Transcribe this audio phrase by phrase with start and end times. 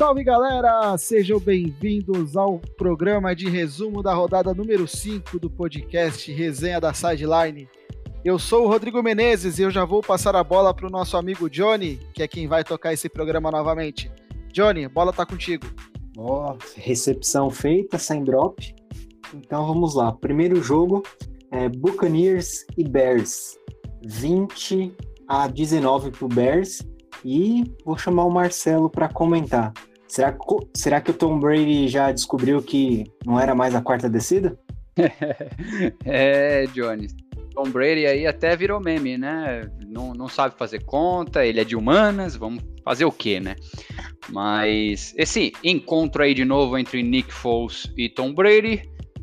[0.00, 0.96] salve galera!
[0.96, 7.68] Sejam bem-vindos ao programa de resumo da rodada número 5 do podcast Resenha da Sideline.
[8.24, 11.18] Eu sou o Rodrigo Menezes e eu já vou passar a bola para o nosso
[11.18, 14.10] amigo Johnny, que é quem vai tocar esse programa novamente.
[14.50, 15.66] Johnny, bola tá contigo.
[16.16, 18.74] Ó, oh, recepção feita, sem drop.
[19.34, 20.12] Então vamos lá.
[20.12, 21.02] Primeiro jogo
[21.50, 23.58] é Buccaneers e Bears.
[24.06, 24.94] 20
[25.28, 26.80] a 19 para o Bears.
[27.22, 29.74] E vou chamar o Marcelo para comentar.
[30.10, 30.36] Será,
[30.74, 34.58] será que o Tom Brady já descobriu que não era mais a quarta descida?
[36.04, 37.06] é, Johnny.
[37.54, 39.70] Tom Brady aí até virou meme, né?
[39.86, 43.54] Não, não sabe fazer conta, ele é de humanas, vamos fazer o quê, né?
[44.28, 48.82] Mas esse encontro aí de novo entre Nick Foles e Tom Brady,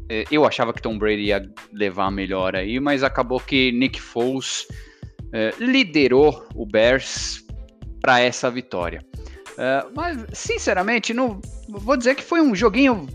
[0.09, 4.65] é, eu achava que Tom Brady ia levar melhor aí, mas acabou que Nick Foles
[5.33, 7.45] é, liderou o Bears
[7.99, 9.01] para essa vitória.
[9.57, 13.07] É, mas, sinceramente, não vou dizer que foi um joguinho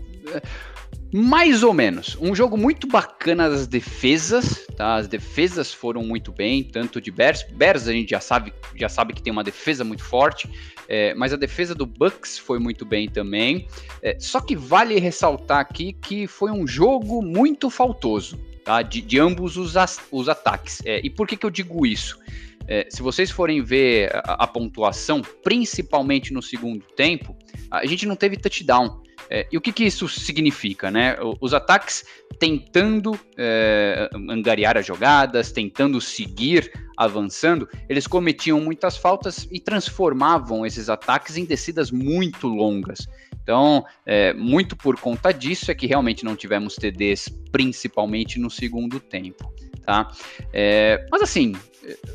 [1.13, 2.17] mais ou menos.
[2.19, 4.95] Um jogo muito bacana das defesas, tá?
[4.95, 7.43] As defesas foram muito bem, tanto de Bears.
[7.53, 10.49] Bears a gente já sabe, já sabe que tem uma defesa muito forte,
[10.87, 13.67] é, mas a defesa do Bucks foi muito bem também.
[14.01, 18.81] É, só que vale ressaltar aqui que foi um jogo muito faltoso, tá?
[18.81, 19.75] De, de ambos os,
[20.11, 20.81] os ataques.
[20.83, 22.17] É, e por que, que eu digo isso?
[22.67, 27.35] É, se vocês forem ver a, a, pontuação, principalmente no segundo tempo,
[27.69, 29.01] a gente não teve touchdown.
[29.29, 30.91] É, e o que, que isso significa?
[30.91, 31.15] Né?
[31.39, 32.05] Os ataques
[32.39, 40.89] tentando é, angariar as jogadas, tentando seguir avançando, eles cometiam muitas faltas e transformavam esses
[40.89, 43.07] ataques em descidas muito longas.
[43.41, 48.99] Então, é, muito por conta disso é que realmente não tivemos TDs, principalmente no segundo
[48.99, 49.53] tempo.
[49.85, 50.09] Tá?
[50.53, 51.53] É, mas assim,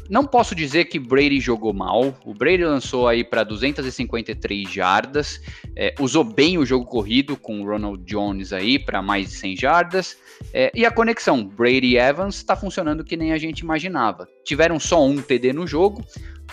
[0.09, 2.15] não posso dizer que Brady jogou mal.
[2.25, 5.41] O Brady lançou aí para 253 jardas,
[5.77, 9.57] é, usou bem o jogo corrido com o Ronald Jones aí para mais de 100
[9.57, 10.17] jardas.
[10.53, 14.29] É, e a conexão Brady Evans está funcionando que nem a gente imaginava.
[14.45, 16.05] Tiveram só um TD no jogo,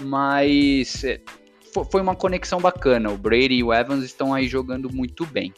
[0.01, 1.21] mas é,
[1.91, 3.09] foi uma conexão bacana.
[3.11, 5.53] O Brady e o Evans estão aí jogando muito bem.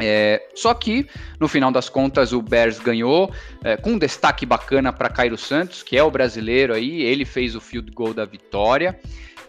[0.00, 1.06] É, só que,
[1.38, 5.82] no final das contas, o Bears ganhou, é, com um destaque bacana para Cairo Santos,
[5.82, 8.98] que é o brasileiro aí, ele fez o field goal da vitória.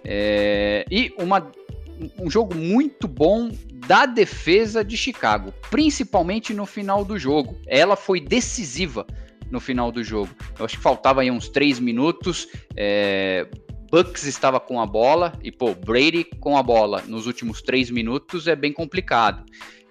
[0.03, 1.51] É, e uma,
[2.19, 3.49] um jogo muito bom
[3.87, 7.57] da defesa de Chicago, principalmente no final do jogo.
[7.67, 9.05] Ela foi decisiva
[9.49, 10.29] no final do jogo.
[10.57, 12.47] Eu acho que faltava aí uns três minutos.
[12.75, 13.47] É,
[13.91, 18.47] Bucks estava com a bola e, pô, Brady com a bola nos últimos três minutos
[18.47, 19.43] é bem complicado.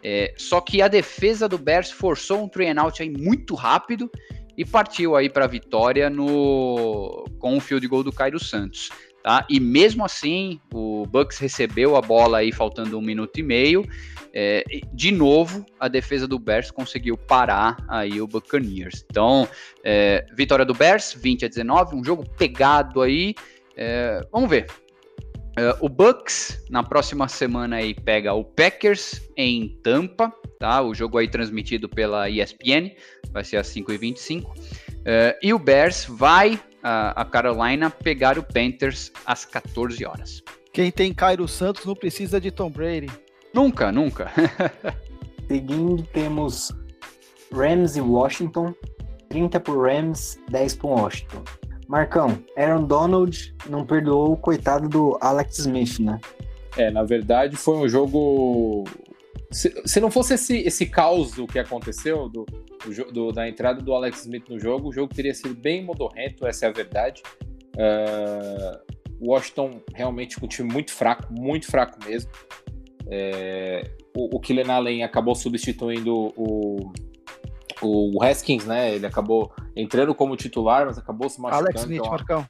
[0.03, 4.11] É, só que a defesa do Bears forçou um three and out aí muito rápido
[4.57, 8.91] e partiu aí para a vitória no com o field goal do Cairo Santos.
[9.23, 9.47] Tá?
[9.51, 13.85] E mesmo assim, o Bucks recebeu a bola aí faltando um minuto e meio.
[14.33, 19.05] É, de novo, a defesa do Bears conseguiu parar aí o Buccaneers.
[19.11, 19.47] Então,
[19.85, 23.35] é, vitória do Bears, 20 a 19, um jogo pegado aí.
[23.77, 24.67] É, vamos ver.
[25.59, 30.81] Uh, o Bucks na próxima semana aí pega o Packers em Tampa, tá?
[30.81, 32.93] O jogo aí transmitido pela ESPN,
[33.33, 34.45] vai ser às 5h25.
[34.45, 34.55] Uh,
[35.05, 36.61] eh, e o Bears vai uh,
[37.17, 40.43] a Carolina pegar o Panthers às 14 horas.
[40.73, 43.11] Quem tem Cairo Santos não precisa de Tom Brady.
[43.53, 44.31] Nunca, nunca.
[45.49, 46.73] Seguindo, temos
[47.53, 48.73] Rams e Washington.
[49.29, 51.43] 30 por Rams, 10 por Washington.
[51.91, 56.21] Marcão, Aaron Donald não perdoou o coitado do Alex Smith, né?
[56.77, 58.85] É, na verdade foi um jogo.
[59.51, 63.93] Se, se não fosse esse, esse caos que aconteceu do, do, do, da entrada do
[63.93, 67.25] Alex Smith no jogo, o jogo teria sido bem modorrento, essa é a verdade.
[67.75, 68.79] Uh,
[69.21, 72.31] Washington realmente com um time muito fraco, muito fraco mesmo.
[73.09, 76.93] É, o, o Killen Allen acabou substituindo o,
[77.83, 78.95] o Haskins, né?
[78.95, 81.69] Ele acabou entrando como titular, mas acabou se machucando.
[81.69, 82.11] Alex Smith, então...
[82.11, 82.49] Marcão.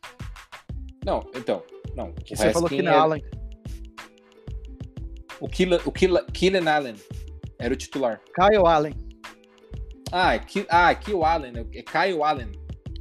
[1.04, 1.62] Não, então,
[1.94, 2.12] não.
[2.27, 2.97] Você Haskins falou que na é...
[2.97, 3.24] Allen.
[5.41, 6.94] O, Killen, o Killen, Allen
[7.59, 8.21] era o titular.
[8.34, 8.94] Kyle Allen.
[10.12, 12.53] Ah, é, ah, é Kyle Allen, é Kyle Allen.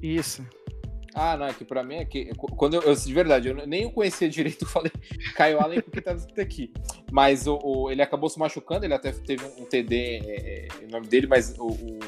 [0.01, 0.45] Isso.
[1.13, 2.31] Ah, não, é que pra mim é que.
[2.35, 4.91] Quando eu, eu, de verdade, eu nem o conhecia direito, eu falei
[5.35, 6.71] Kyle Allen porque tava escrito aqui.
[7.11, 11.07] Mas o, o, ele acabou se machucando, ele até teve um, TD é, é, nome
[11.07, 11.99] dele, mas o, o,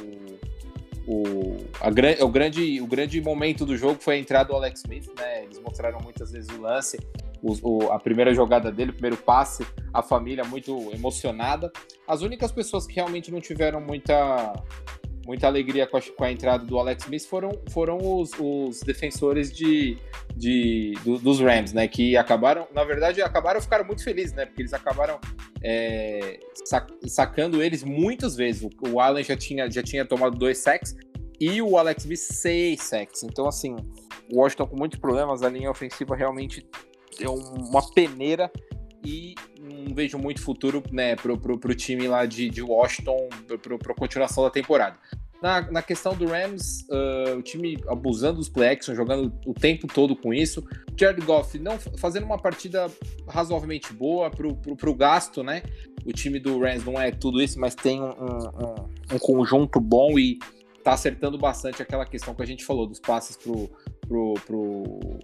[1.08, 1.90] o, a,
[2.24, 5.44] o, grande, o grande momento do jogo foi a entrada do Alex Smith, né?
[5.44, 7.00] Eles mostraram muitas vezes o lance,
[7.42, 11.72] o, o, a primeira jogada dele, o primeiro passe, a família muito emocionada.
[12.08, 14.54] As únicas pessoas que realmente não tiveram muita
[15.32, 19.50] muita alegria com a, com a, entrada do Alex Smith foram, foram os, os defensores
[19.50, 19.98] de,
[20.36, 21.88] de, do, dos Rams, né?
[21.88, 24.46] Que acabaram, na verdade, acabaram ficaram muito felizes, né?
[24.46, 25.18] Porque eles acabaram
[25.64, 26.38] é,
[27.08, 28.62] sacando eles muitas vezes.
[28.62, 30.98] O, o Allen já tinha, já tinha tomado dois sacks
[31.40, 33.24] e o Alex Smith seis sacks.
[33.24, 33.74] Então, assim,
[34.34, 36.68] o Washington com muitos problemas, a linha ofensiva realmente
[37.22, 38.52] é uma peneira
[39.04, 43.92] e não vejo muito futuro né, pro, pro, pro time lá de, de Washington para
[43.92, 44.98] a continuação da temporada.
[45.42, 49.88] Na, na questão do Rams, uh, o time abusando dos play action, jogando o tempo
[49.88, 50.64] todo com isso.
[50.96, 52.92] Jared Goff não fazendo uma partida
[53.28, 55.64] razoavelmente boa pro, pro, pro gasto, né?
[56.06, 60.20] O time do Rams não é tudo isso, mas tem um, um, um conjunto bom
[60.20, 60.38] e
[60.84, 63.68] tá acertando bastante aquela questão que a gente falou dos passes pro,
[64.08, 65.20] pro, pro,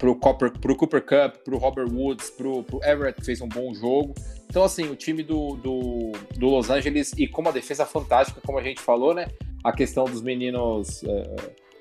[0.00, 3.72] pro, Cooper, pro Cooper Cup, pro Robert Woods, pro, pro Everett, que fez um bom
[3.74, 4.14] jogo.
[4.48, 8.58] Então, assim, o time do, do, do Los Angeles, e com uma defesa fantástica, como
[8.58, 9.28] a gente falou, né?
[9.62, 11.36] A questão dos meninos é,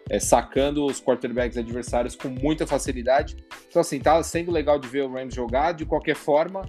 [0.09, 3.37] é, sacando os quarterbacks adversários com muita facilidade.
[3.69, 5.71] Então, assim, tá sendo legal de ver o Rams jogar.
[5.71, 6.61] De qualquer forma,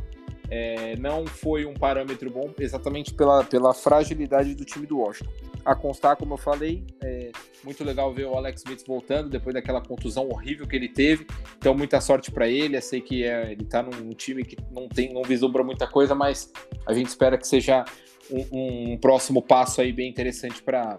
[0.50, 5.30] é, não foi um parâmetro bom exatamente pela, pela fragilidade do time do Washington
[5.64, 7.30] a constar, como eu falei, é
[7.62, 11.26] muito legal ver o Alex Smith voltando depois daquela contusão horrível que ele teve.
[11.58, 12.76] Então, muita sorte para ele.
[12.76, 16.14] Eu sei que é, ele está num time que não tem, não vislumbra muita coisa,
[16.14, 16.50] mas
[16.86, 17.84] a gente espera que seja
[18.30, 20.96] um, um próximo passo aí bem interessante para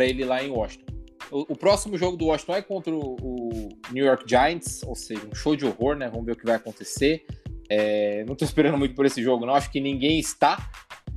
[0.00, 0.86] ele lá em Washington.
[1.30, 5.20] O, o, próximo jogo do Washington é contra o, o, New York Giants, ou seja,
[5.30, 6.08] um show de horror, né?
[6.08, 7.26] Vamos ver o que vai acontecer.
[7.68, 9.54] É, não estou esperando muito por esse jogo, não.
[9.54, 10.70] Acho que ninguém está.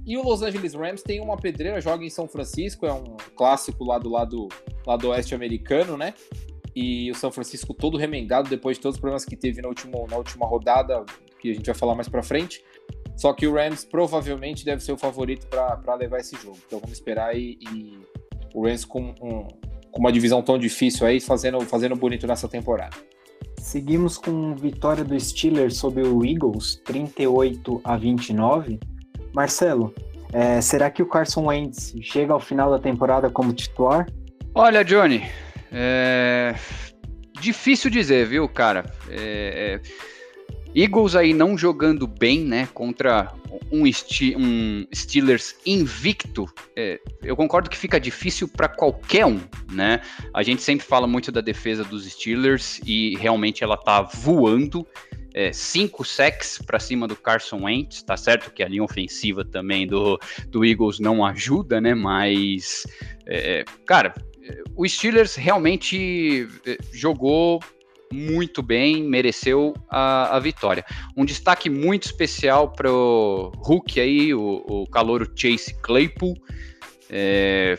[0.06, 3.84] E o Los Angeles Rams tem uma pedreira, joga em São Francisco, é um clássico
[3.84, 4.50] lá do lado,
[4.86, 6.14] lado oeste americano, né?
[6.76, 10.06] E o São Francisco todo remendado depois de todos os problemas que teve na última,
[10.10, 11.06] na última rodada,
[11.40, 12.64] que a gente vai falar mais para frente.
[13.16, 16.58] Só que o Rams provavelmente deve ser o favorito para levar esse jogo.
[16.66, 18.00] Então vamos esperar e, e
[18.54, 19.48] o Rams com, um,
[19.92, 22.96] com uma divisão tão difícil aí, fazendo, fazendo bonito nessa temporada.
[23.62, 28.80] Seguimos com vitória do Steelers sobre o Eagles, 38 a 29.
[29.34, 29.94] Marcelo,
[30.34, 34.08] é, será que o Carson Wentz chega ao final da temporada como titular?
[34.56, 35.24] Olha, Johnny,
[35.72, 36.56] é...
[37.40, 38.84] difícil dizer, viu, cara?
[39.08, 39.80] É...
[40.76, 43.34] é Eagles aí não jogando bem, né, contra
[43.72, 46.46] um, um Steelers invicto,
[46.76, 49.40] é, eu concordo que fica difícil para qualquer um,
[49.72, 50.02] né?
[50.34, 54.86] A gente sempre fala muito da defesa dos Steelers e realmente ela tá voando
[55.34, 59.88] é, cinco sacks para cima do Carson Wentz, tá certo que a linha ofensiva também
[59.88, 61.94] do, do Eagles não ajuda, né?
[61.94, 62.86] Mas,
[63.26, 64.14] é, cara,
[64.76, 67.62] o Steelers realmente é, jogou
[68.12, 70.86] muito bem, mereceu a, a, vitória.
[71.16, 76.36] Um destaque muito especial para o Hulk aí, o, o calouro Chase Claypool.
[77.10, 77.78] É,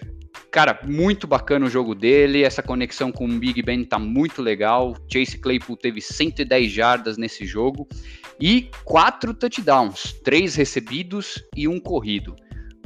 [0.52, 4.94] Cara, muito bacana o jogo dele, essa conexão com o Big Ben tá muito legal.
[5.11, 7.88] Chase Claypool teve 110 jardas nesse jogo
[8.38, 12.37] e quatro touchdowns, três recebidos e um corrido.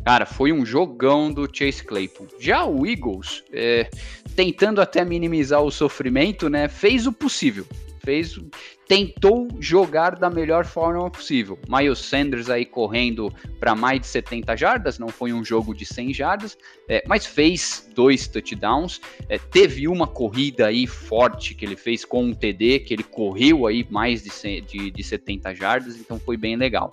[0.06, 2.28] Cara, foi um jogão do Chase Claypool.
[2.38, 3.90] Já o Eagles, é,
[4.36, 7.66] tentando até minimizar o sofrimento, né, fez o possível
[8.06, 8.38] fez,
[8.86, 11.58] tentou jogar da melhor forma possível.
[11.68, 16.14] Miles Sanders aí correndo para mais de 70 jardas, não foi um jogo de 100
[16.14, 16.56] jardas,
[16.88, 19.00] é, mas fez dois touchdowns.
[19.28, 23.66] É, teve uma corrida aí forte que ele fez com um TD, que ele correu
[23.66, 26.90] aí mais de, de, de 70 jardas, então foi bem legal.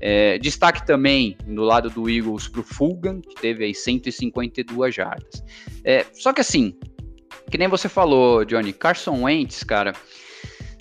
[0.00, 5.42] É, destaque também no lado do Eagles para o Fulgan, que teve aí 152 jardas.
[5.84, 6.74] É, só que assim,
[7.50, 9.94] que nem você falou, Johnny, Carson Wentz, cara,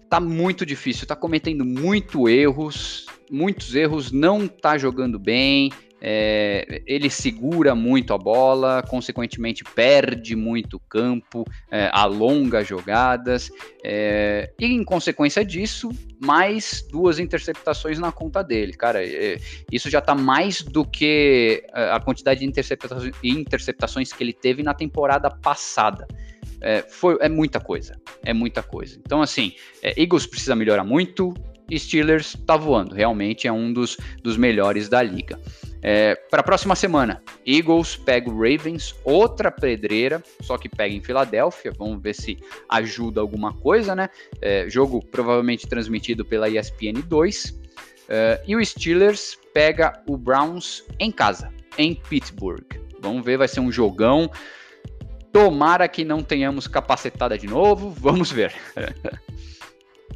[0.10, 5.72] tá muito difícil, tá cometendo muito erros, muitos erros, não tá jogando bem,
[6.08, 13.50] é, ele segura muito a bola, consequentemente perde muito campo, é, alonga jogadas,
[13.84, 15.90] é, e em consequência disso,
[16.22, 18.74] mais duas interceptações na conta dele.
[18.74, 19.40] Cara, é,
[19.72, 24.76] isso já está mais do que a quantidade de interceptações, interceptações que ele teve na
[24.76, 26.08] temporada passada.
[26.62, 28.00] É, foi, é muita coisa.
[28.24, 29.00] É muita coisa.
[29.04, 31.34] Então, assim, é, Eagles precisa melhorar muito.
[31.74, 32.94] Steelers tá voando.
[32.94, 35.40] Realmente é um dos, dos melhores da liga.
[35.88, 41.00] É, para a próxima semana, Eagles pega o Ravens, outra pedreira, só que pega em
[41.00, 41.72] Filadélfia.
[41.77, 44.10] Vamos ver se ajuda alguma coisa, né?
[44.42, 47.60] É, jogo provavelmente transmitido pela ESPN 2.
[48.10, 52.65] É, e o Steelers pega o Browns em casa, em Pittsburgh.
[53.00, 54.27] Vamos ver, vai ser um jogão.
[55.32, 57.92] Tomara que não tenhamos capacetada de novo.
[57.92, 58.56] Vamos ver.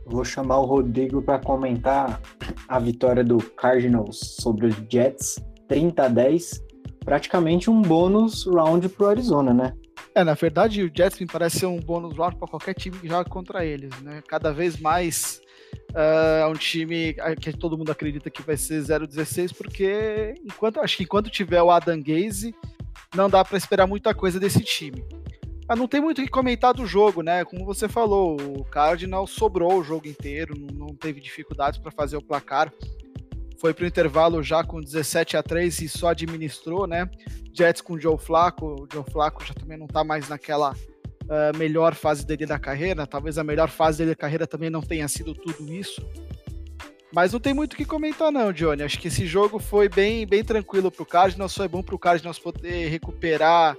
[0.03, 2.19] Vou chamar o Rodrigo para comentar
[2.67, 5.35] a vitória do Cardinals sobre os Jets,
[5.69, 6.63] 30 a 10.
[7.05, 9.73] praticamente um bônus round pro Arizona, né?
[10.13, 13.07] É, na verdade, o Jets me parece ser um bônus round para qualquer time que
[13.07, 14.21] joga contra eles, né?
[14.27, 15.41] Cada vez mais
[15.91, 20.97] uh, é um time que todo mundo acredita que vai ser 0-16, porque enquanto acho
[20.97, 22.53] que enquanto tiver o Adam Gaze,
[23.15, 25.03] não dá para esperar muita coisa desse time.
[25.67, 27.45] Ah, não tem muito o que comentar do jogo, né?
[27.45, 32.21] Como você falou, o Cardinal sobrou o jogo inteiro, não teve dificuldades para fazer o
[32.23, 32.73] placar.
[33.59, 37.09] Foi para o intervalo já com 17 a 3 e só administrou, né?
[37.53, 38.83] Jets com o Joe Flacco.
[38.83, 43.05] O Joe Flacco já também não está mais naquela uh, melhor fase dele da carreira.
[43.05, 46.01] Talvez a melhor fase dele da carreira também não tenha sido tudo isso.
[47.11, 48.83] Mas não tem muito o que comentar, não, Johnny.
[48.83, 51.55] Acho que esse jogo foi bem, bem tranquilo para o Cardinals.
[51.55, 53.75] Foi bom para o Cardinals poder recuperar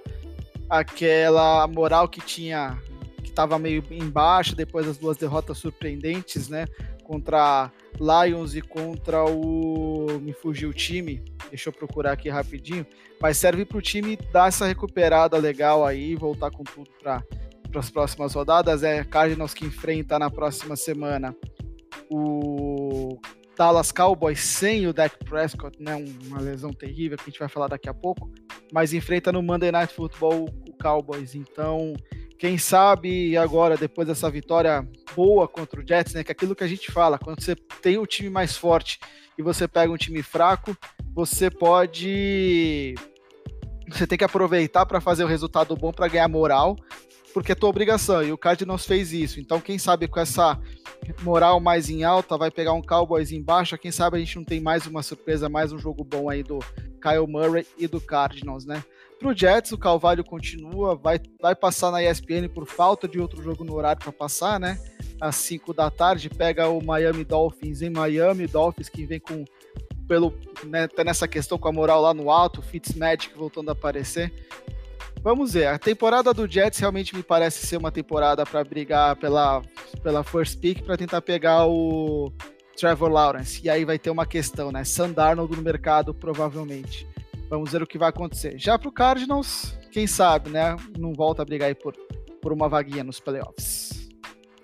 [0.69, 2.77] aquela moral que tinha,
[3.23, 6.67] que estava meio embaixo depois das duas derrotas surpreendentes, né?
[7.11, 10.21] Contra Lions e contra o.
[10.23, 12.87] Me fugiu o time, deixa eu procurar aqui rapidinho.
[13.21, 17.21] Mas serve para o time dar essa recuperada legal aí, voltar com tudo para
[17.75, 18.85] as próximas rodadas.
[18.85, 21.35] É Cardinals que enfrenta na próxima semana
[22.09, 23.19] o
[23.57, 25.97] Dallas Cowboys sem o Dak Prescott, né?
[26.29, 28.31] Uma lesão terrível que a gente vai falar daqui a pouco,
[28.73, 31.35] mas enfrenta no Monday Night Football o Cowboys.
[31.35, 31.93] Então,
[32.41, 36.25] quem sabe agora, depois dessa vitória boa contra o Jets, né?
[36.25, 38.99] Que é aquilo que a gente fala, quando você tem o time mais forte
[39.37, 40.75] e você pega um time fraco,
[41.15, 42.95] você pode.
[43.91, 46.77] Você tem que aproveitar para fazer o resultado bom para ganhar moral
[47.35, 48.23] porque é tua obrigação.
[48.23, 49.39] E o Cardinals fez isso.
[49.39, 50.59] Então, quem sabe com essa
[51.23, 53.77] moral mais em alta, vai pegar um Cowboys embaixo.
[53.77, 56.59] Quem sabe a gente não tem mais uma surpresa, mais um jogo bom aí do
[57.03, 58.83] Kyle Murray e do Cardinals, né?
[59.21, 63.63] Pro Jets, o Calvário continua, vai, vai passar na ESPN por falta de outro jogo
[63.63, 64.81] no horário para passar, né?
[65.21, 69.45] Às 5 da tarde, pega o Miami Dolphins em Miami, Dolphins que vem com
[70.09, 70.35] pelo
[70.65, 74.33] né, tá nessa questão com a moral lá no alto, Fitzmagic voltando a aparecer.
[75.23, 75.67] Vamos ver.
[75.67, 79.63] A temporada do Jets realmente me parece ser uma temporada para brigar pela,
[80.03, 82.33] pela first pick para tentar pegar o
[82.75, 83.61] Trevor Lawrence.
[83.63, 84.83] E aí vai ter uma questão, né?
[84.83, 87.07] Sandarnold no mercado, provavelmente.
[87.51, 88.59] Vamos ver o que vai acontecer.
[88.59, 90.75] Já para o Cardinals, quem sabe, né?
[90.99, 91.95] Não volta a brigar aí por,
[92.41, 94.09] por uma vaguinha nos playoffs.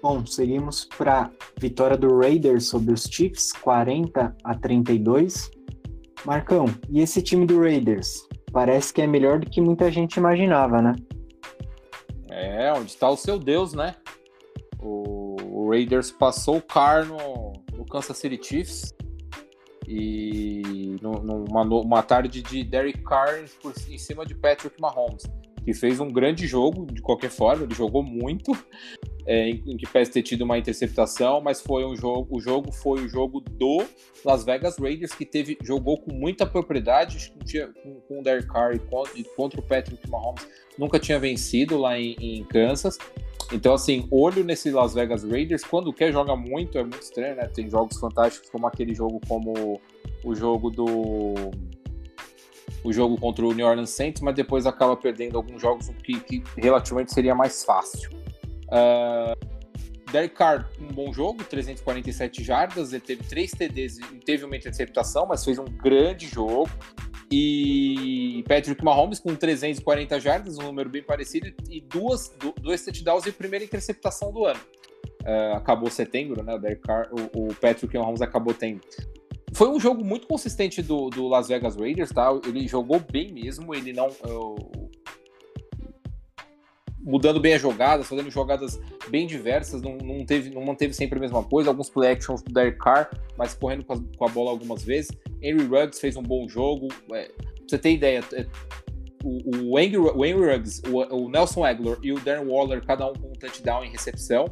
[0.00, 5.50] Bom, seguimos para vitória do Raiders sobre os Chiefs, 40 a 32.
[6.25, 8.26] Marcão, e esse time do Raiders?
[8.57, 10.95] parece que é melhor do que muita gente imaginava, né?
[12.31, 13.95] É, onde está o seu Deus, né?
[14.81, 18.95] O, o Raiders passou o car no, no, Kansas City Chiefs
[19.88, 23.45] e numa, uma tarde de Derek Carr
[23.88, 25.25] em cima de Patrick Mahomes,
[25.66, 28.56] que fez um grande jogo de qualquer forma, ele jogou muito,
[29.26, 33.04] é, em, que parece ter tido uma interceptação, mas foi um jogo, o jogo foi
[33.04, 33.85] o jogo do
[34.25, 37.32] Las Vegas Raiders que teve jogou com muita propriedade
[37.82, 40.46] com, com o Derek Carr e contra, e contra, o Patrick Mahomes,
[40.78, 42.96] nunca tinha vencido lá em, em, Kansas.
[43.52, 47.49] Então, assim, olho nesse Las Vegas Raiders, quando quer joga muito, é muito estranho, né?
[47.49, 49.80] Tem jogos fantásticos como aquele jogo como
[50.25, 51.50] o jogo do
[52.87, 56.43] o jogo contra o New Orleans Saints, mas depois acaba perdendo alguns jogos que, que
[56.57, 58.11] relativamente seria mais fácil.
[58.66, 59.57] Uh,
[60.12, 65.26] Derek Carr, um bom jogo, 347 jardas, ele teve três TDs e teve uma interceptação,
[65.26, 66.71] mas fez um grande jogo.
[67.28, 73.33] E Patrick Mahomes com 340 jardas, um número bem parecido, e duas, dois touchdowns e
[73.33, 74.61] primeira interceptação do ano.
[75.23, 76.55] Uh, acabou setembro, né?
[76.55, 78.83] O, Derek Carr, o, o Patrick Mahomes acabou tendo.
[79.56, 82.28] Foi um jogo muito consistente do, do Las Vegas Raiders, tá?
[82.46, 84.08] Ele jogou bem mesmo, ele não.
[84.08, 84.90] Uh,
[87.00, 91.22] mudando bem as jogadas, fazendo jogadas bem diversas, não, não, teve, não manteve sempre a
[91.22, 93.08] mesma coisa, alguns play actions do Derek Carr,
[93.38, 95.10] mas correndo com a, com a bola algumas vezes.
[95.40, 96.88] Henry Ruggs fez um bom jogo.
[97.14, 98.46] É, pra você ter ideia, é,
[99.25, 103.10] o, o, Henry, o Henry Ruggs, o, o, Nelson Aguilar e o Darren Waller, cada
[103.10, 104.44] um com um touchdown em recepção.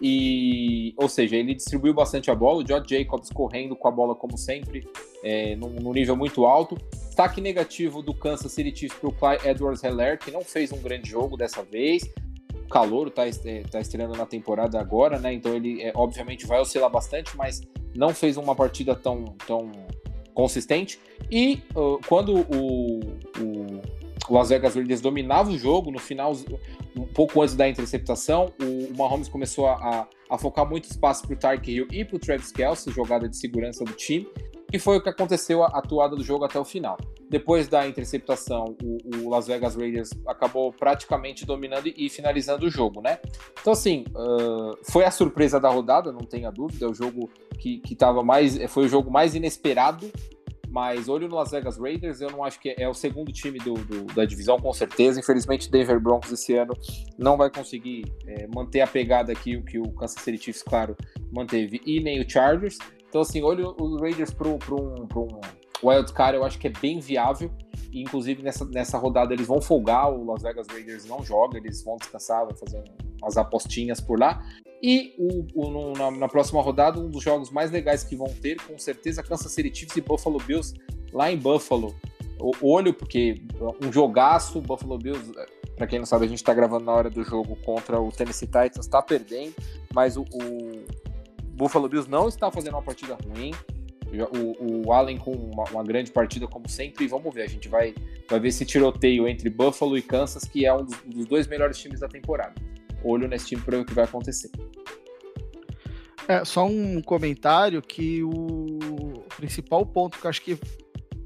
[0.00, 2.62] E, ou seja, ele distribuiu bastante a bola.
[2.62, 4.86] O George Jacobs correndo com a bola como sempre,
[5.22, 6.76] é, num, num nível muito alto.
[7.06, 10.78] Destaque negativo do Kansas City Chiefs para o Clyde Edwards Heller, que não fez um
[10.78, 12.02] grande jogo dessa vez.
[12.52, 15.32] O Calouro está é, tá estreando na temporada agora, né?
[15.32, 17.62] Então ele é, obviamente vai oscilar bastante, mas
[17.94, 19.70] não fez uma partida tão, tão
[20.34, 21.00] consistente.
[21.30, 23.00] E uh, quando o,
[23.40, 26.36] o Las Vegas Raiders dominava o jogo, no final,
[26.96, 31.36] um pouco antes da interceptação, o, Mahomes começou a, a focar muito espaço para o
[31.36, 34.26] Tark Hill e para o Travis Kelce, jogada de segurança do time
[34.70, 36.96] que foi o que aconteceu a atuada do jogo até o final.
[37.28, 43.00] Depois da interceptação, o, o Las Vegas Raiders acabou praticamente dominando e finalizando o jogo,
[43.00, 43.18] né?
[43.60, 46.86] Então, assim, uh, foi a surpresa da rodada, não tenha dúvida.
[46.86, 48.56] É o jogo que, que tava mais.
[48.70, 50.10] Foi o jogo mais inesperado
[50.76, 53.72] Mas olho no Las Vegas Raiders, eu não acho que é o segundo time do,
[53.72, 55.18] do, da divisão, com certeza.
[55.18, 56.74] Infelizmente, Denver Broncos esse ano
[57.16, 60.94] não vai conseguir é, manter a pegada aqui, o que o Kansas City Chiefs, claro,
[61.32, 62.76] manteve, e nem o Chargers.
[63.08, 64.58] Então, assim, olho o Raiders para um,
[65.16, 65.40] um
[65.82, 67.50] wild card, eu acho que é bem viável.
[67.90, 71.82] E, inclusive, nessa, nessa rodada eles vão folgar, o Las Vegas Raiders não joga, eles
[71.82, 72.84] vão descansar, vão fazer
[73.26, 74.42] umas apostinhas por lá.
[74.82, 78.28] E o, o no, na, na, próxima rodada, um dos jogos mais legais que vão
[78.28, 80.74] ter, com certeza, Kansas City Chiefs e Buffalo Bills
[81.12, 81.94] lá em Buffalo.
[82.38, 83.42] O, olho, porque
[83.82, 85.32] um jogaço, Buffalo Bills,
[85.76, 88.46] para quem não sabe, a gente está gravando na hora do jogo contra o Tennessee
[88.46, 89.54] Titans, está perdendo,
[89.94, 90.84] mas o, o
[91.54, 93.52] Buffalo Bills não está fazendo uma partida ruim.
[94.06, 97.42] O, o Allen com uma, uma, grande partida, como sempre, e vamos ver.
[97.42, 97.92] A gente vai,
[98.30, 101.76] vai ver esse tiroteio entre Buffalo e Kansas, que é um dos, dos dois melhores
[101.76, 102.54] times da temporada.
[103.06, 104.50] Olho nesse time para ver o que vai acontecer.
[106.28, 108.78] É, só um comentário que o
[109.36, 110.58] principal ponto que eu acho que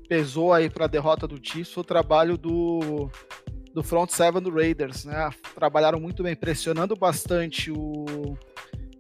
[0.09, 3.09] pesou aí para a derrota do Chiefs foi o trabalho do,
[3.73, 5.31] do front seven do Raiders, né?
[5.55, 8.05] Trabalharam muito bem, pressionando bastante o,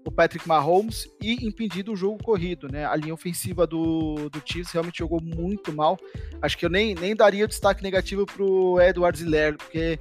[0.06, 2.86] o Patrick Mahomes e impedindo o jogo corrido, né?
[2.86, 5.98] A linha ofensiva do, do Chiefs realmente jogou muito mal.
[6.40, 9.98] Acho que eu nem, nem daria o destaque negativo para o Edward Ziller, porque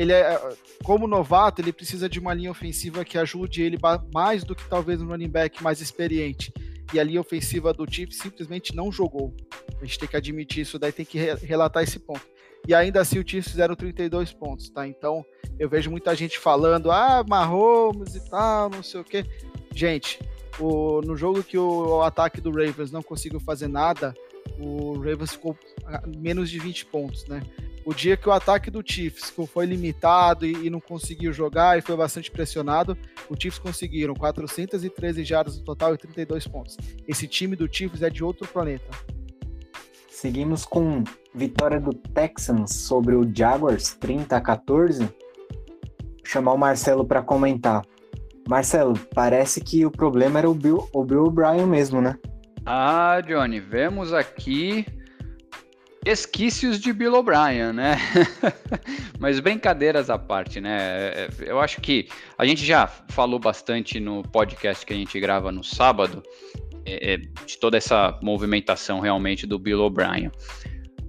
[0.00, 0.40] ele é,
[0.84, 3.78] como novato, ele precisa de uma linha ofensiva que ajude ele
[4.12, 6.52] mais do que talvez um running back mais experiente.
[6.92, 9.34] E a linha ofensiva do Chiefs simplesmente não jogou.
[9.80, 12.26] A gente tem que admitir isso, daí tem que relatar esse ponto
[12.66, 14.86] e ainda assim o Chiefs fizeram 32 pontos, tá?
[14.86, 15.24] Então
[15.58, 19.24] eu vejo muita gente falando, ah, Mahomes e tal, não sei o quê.
[19.74, 20.18] Gente,
[20.58, 24.14] o, no jogo que o, o, ataque do Ravens não conseguiu fazer nada,
[24.58, 25.56] o Ravens ficou
[26.18, 27.42] menos de 20 pontos, né?
[27.84, 31.80] O dia que o ataque do Chiefs foi limitado e, e não conseguiu jogar e
[31.80, 32.96] foi bastante pressionado,
[33.28, 36.76] o Chiefs conseguiram 413 jardas no total e 32 pontos.
[37.08, 38.90] Esse time do Chiefs é de outro planeta.
[40.10, 41.02] Seguimos com
[41.34, 45.04] vitória do Texans sobre o Jaguars, 30 a 14.
[45.04, 45.10] Vou
[46.22, 47.82] chamar o Marcelo para comentar.
[48.46, 52.18] Marcelo, parece que o problema era o Bill, o Bill O'Brien mesmo, né?
[52.66, 54.86] Ah, Johnny, vemos aqui
[56.04, 57.96] esquícios de Bill O'Brien, né?
[59.18, 60.78] Mas brincadeiras à parte, né?
[60.78, 65.52] É, eu acho que a gente já falou bastante no podcast que a gente grava
[65.52, 66.22] no sábado
[66.86, 70.28] é, é, de toda essa movimentação realmente do Bill O'Brien.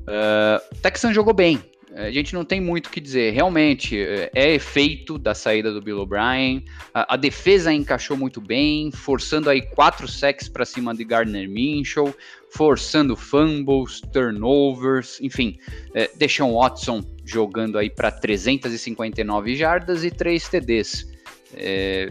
[0.02, 1.62] Uh, Texan jogou bem,
[1.96, 3.34] a gente não tem muito o que dizer.
[3.34, 6.64] Realmente, é, é efeito da saída do Bill O'Brien.
[6.94, 12.16] A, a, defesa encaixou muito bem, forçando aí quatro sacks para cima de Gardner Minshew,
[12.50, 15.58] forçando fumbles, turnovers, enfim.
[15.94, 21.12] É, Deshaun Watson jogando aí para 359 jardas e 3 TDs.
[21.54, 22.10] É,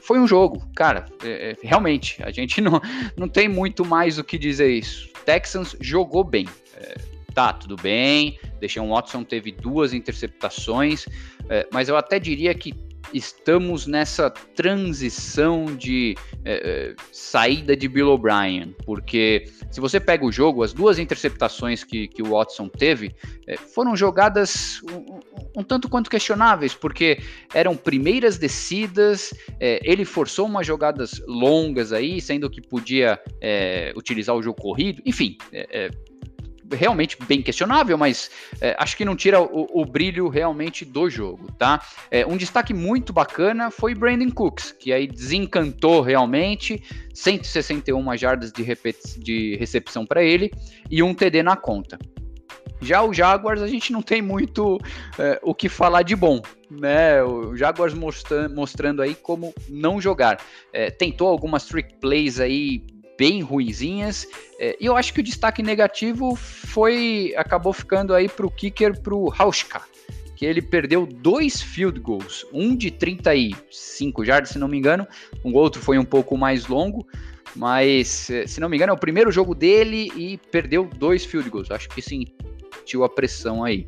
[0.00, 2.80] foi um jogo, cara, é, é, realmente, a gente não,
[3.16, 5.08] não tem muito mais o que dizer isso.
[5.24, 6.46] Texans jogou bem.
[6.76, 6.94] É,
[7.34, 8.38] tá, tudo bem.
[8.60, 11.06] Deshaun Watson teve duas interceptações,
[11.48, 12.72] é, mas eu até diria que
[13.12, 20.32] estamos nessa transição de é, é, saída de Bill O'Brien, porque se você pega o
[20.32, 23.14] jogo, as duas interceptações que, que o Watson teve
[23.46, 25.20] é, foram jogadas um,
[25.60, 27.18] um, tanto quanto questionáveis, porque
[27.52, 34.34] eram primeiras descidas, é, ele forçou umas jogadas longas aí, sendo que podia é, utilizar
[34.34, 35.90] o jogo corrido, enfim é,
[36.74, 41.50] realmente bem questionável, mas é, acho que não tira o, o, brilho realmente do jogo,
[41.58, 41.80] tá?
[42.10, 46.82] É, um destaque muito bacana foi Brandon Cooks, que aí desencantou realmente,
[47.12, 48.64] 161 jardas de,
[49.18, 50.50] de recepção para ele
[50.90, 51.98] e um TD na conta.
[52.80, 54.78] Já o Jaguars a gente não tem muito
[55.18, 57.22] é, o que falar de bom, né?
[57.22, 60.38] O Jaguars mostrando, aí como não jogar.
[60.72, 62.84] É, tentou algumas trick plays aí
[63.18, 64.26] bem ruinzinhas.
[64.58, 69.00] É, e eu acho que o destaque negativo foi acabou ficando aí para o kicker,
[69.00, 69.82] para o Hauschka,
[70.36, 75.06] que ele perdeu dois field goals, um de 35 jardas, se não me engano,
[75.42, 77.06] o outro foi um pouco mais longo,
[77.54, 81.48] mas é, se não me engano é o primeiro jogo dele e perdeu dois field
[81.48, 81.70] goals.
[81.70, 83.86] Acho que sentiu a pressão aí.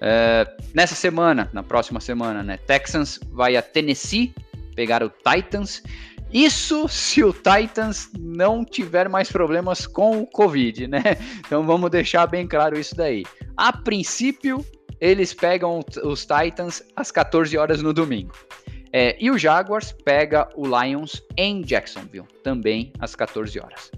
[0.00, 4.32] É, nessa semana, na próxima semana, né, Texans vai a Tennessee
[4.74, 5.82] pegar o Titans
[6.32, 11.02] isso se o Titans não tiver mais problemas com o Covid, né?
[11.44, 13.24] Então vamos deixar bem claro isso daí.
[13.56, 14.64] A princípio,
[15.00, 18.32] eles pegam os Titans às 14 horas no domingo.
[18.92, 23.90] É, e o Jaguars pega o Lions em Jacksonville, também às 14 horas.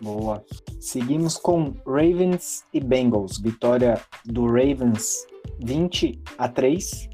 [0.00, 0.42] Boa.
[0.78, 3.38] Seguimos com Ravens e Bengals.
[3.38, 5.26] Vitória do Ravens
[5.62, 7.08] 20 a 3.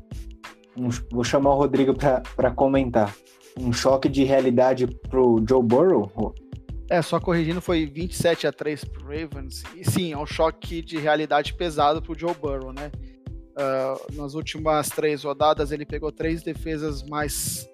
[1.10, 1.94] Vou chamar o Rodrigo
[2.36, 3.12] para comentar
[3.58, 6.34] um choque de realidade pro Joe Burrow?
[6.88, 9.64] É, só corrigindo, foi 27 a 3 pro Ravens.
[9.74, 12.92] E sim, é um choque de realidade pesado pro Joe Burrow, né?
[13.56, 17.68] Uh, nas últimas três rodadas, ele pegou três defesas mais.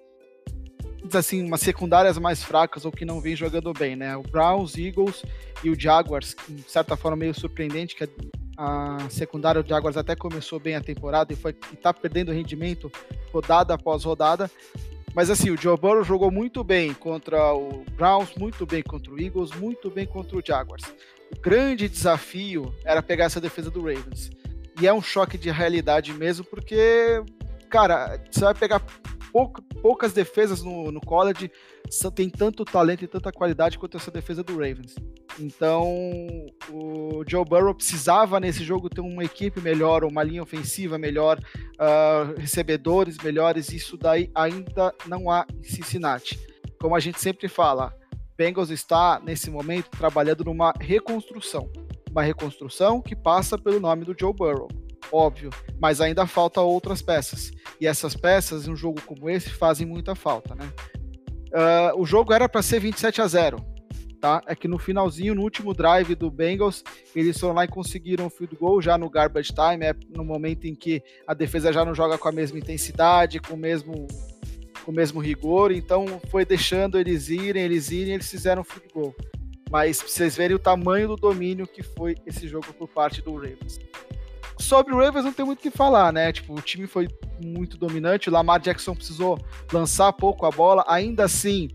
[1.13, 4.17] assim, umas secundárias mais fracas ou que não vem jogando bem, né?
[4.17, 5.23] O Browns, Eagles
[5.63, 8.09] e o Jaguars, de certa forma meio surpreendente, que
[8.57, 12.91] a secundária do Jaguars até começou bem a temporada e foi e tá perdendo rendimento
[13.31, 14.49] rodada após rodada,
[15.15, 19.19] mas assim, o Joe Burrow jogou muito bem contra o Browns, muito bem contra o
[19.19, 20.83] Eagles, muito bem contra o Jaguars.
[21.35, 24.31] O grande desafio era pegar essa defesa do Ravens.
[24.81, 27.23] E é um choque de realidade mesmo, porque,
[27.69, 28.81] cara, você vai pegar
[29.81, 31.51] poucas defesas no, no college
[32.15, 34.95] tem tanto talento e tanta qualidade quanto essa defesa do Ravens.
[35.39, 35.87] Então,
[36.69, 42.39] o Joe Burrow precisava nesse jogo ter uma equipe melhor, uma linha ofensiva melhor, uh,
[42.39, 43.71] recebedores melhores.
[43.71, 46.39] Isso daí ainda não há em Cincinnati.
[46.79, 47.93] Como a gente sempre fala,
[48.37, 51.71] Bengals está nesse momento trabalhando numa reconstrução,
[52.09, 54.67] uma reconstrução que passa pelo nome do Joe Burrow
[55.13, 57.51] óbvio, mas ainda falta outras peças.
[57.79, 60.69] E essas peças, em um jogo como esse, fazem muita falta, né?
[61.49, 63.63] Uh, o jogo era para ser 27 a 0,
[64.19, 64.41] tá?
[64.47, 66.83] É que no finalzinho, no último drive do Bengals,
[67.15, 70.65] eles foram lá e conseguiram o field goal já no garbage time, é no momento
[70.65, 74.07] em que a defesa já não joga com a mesma intensidade, com o mesmo
[74.83, 78.89] com o mesmo rigor, então foi deixando eles irem, eles irem, eles fizeram o field
[78.93, 79.15] goal.
[79.71, 83.79] Mas vocês verem o tamanho do domínio que foi esse jogo por parte do Ravens.
[84.63, 86.31] Sobre o Ravens não tem muito o que falar, né?
[86.31, 87.09] Tipo, o time foi
[87.43, 89.37] muito dominante, o Lamar Jackson precisou
[89.73, 91.67] lançar pouco a bola, ainda assim,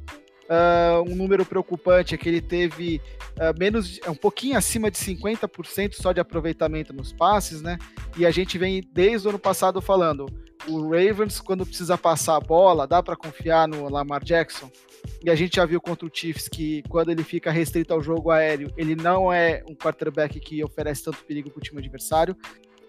[0.48, 2.98] uh, um número preocupante é que ele teve
[3.36, 7.76] uh, menos, um pouquinho acima de 50% só de aproveitamento nos passes, né?
[8.16, 10.24] E a gente vem desde o ano passado falando,
[10.66, 14.70] o Ravens, quando precisa passar a bola, dá para confiar no Lamar Jackson?
[15.22, 18.30] E a gente já viu contra o Chiefs que quando ele fica restrito ao jogo
[18.30, 22.34] aéreo, ele não é um quarterback que oferece tanto perigo para o time adversário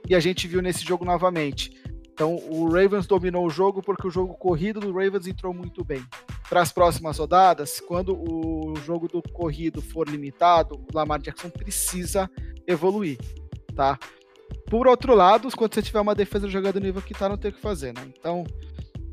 [0.08, 1.72] e a gente viu nesse jogo novamente.
[2.20, 6.04] Então, o Ravens dominou o jogo porque o jogo corrido do Ravens entrou muito bem.
[6.50, 12.30] Para as próximas rodadas, quando o jogo do corrido for limitado, o Lamar Jackson precisa
[12.68, 13.18] evoluir,
[13.74, 13.98] tá?
[14.70, 17.52] Por outro lado, quando você tiver uma defesa jogando no nível que tá, não tem
[17.52, 18.04] o que fazer, né?
[18.20, 18.44] Então,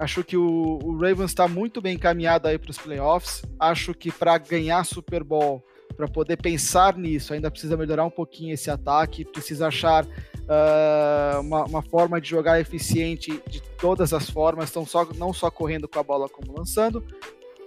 [0.01, 3.43] acho que o, o Ravens está muito bem encaminhado aí para os playoffs.
[3.61, 5.65] Acho que para ganhar Super Bowl,
[5.97, 10.05] para poder pensar nisso, ainda precisa melhorar um pouquinho esse ataque, precisa achar
[10.47, 15.51] uh, uma, uma, forma de jogar eficiente de todas as formas, estão só, não só
[15.51, 17.05] correndo com a bola como lançando,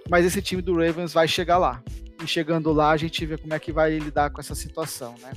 [0.08, 1.82] mas esse time do Ravens vai chegar lá.
[2.22, 5.32] E chegando lá, a gente vê como é que vai lidar com essa situação, né?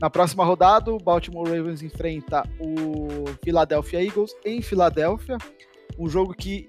[0.00, 5.36] Na próxima rodada, o Baltimore Ravens enfrenta o Philadelphia Eagles em Filadélfia,
[5.98, 6.68] um jogo que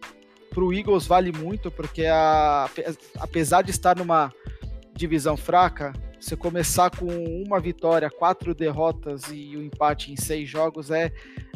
[0.50, 2.70] para o Eagles vale muito, porque a,
[3.20, 4.34] apesar de estar numa
[4.94, 7.08] divisão fraca, você começar com
[7.44, 11.12] uma vitória, quatro derrotas e o um empate em seis jogos é,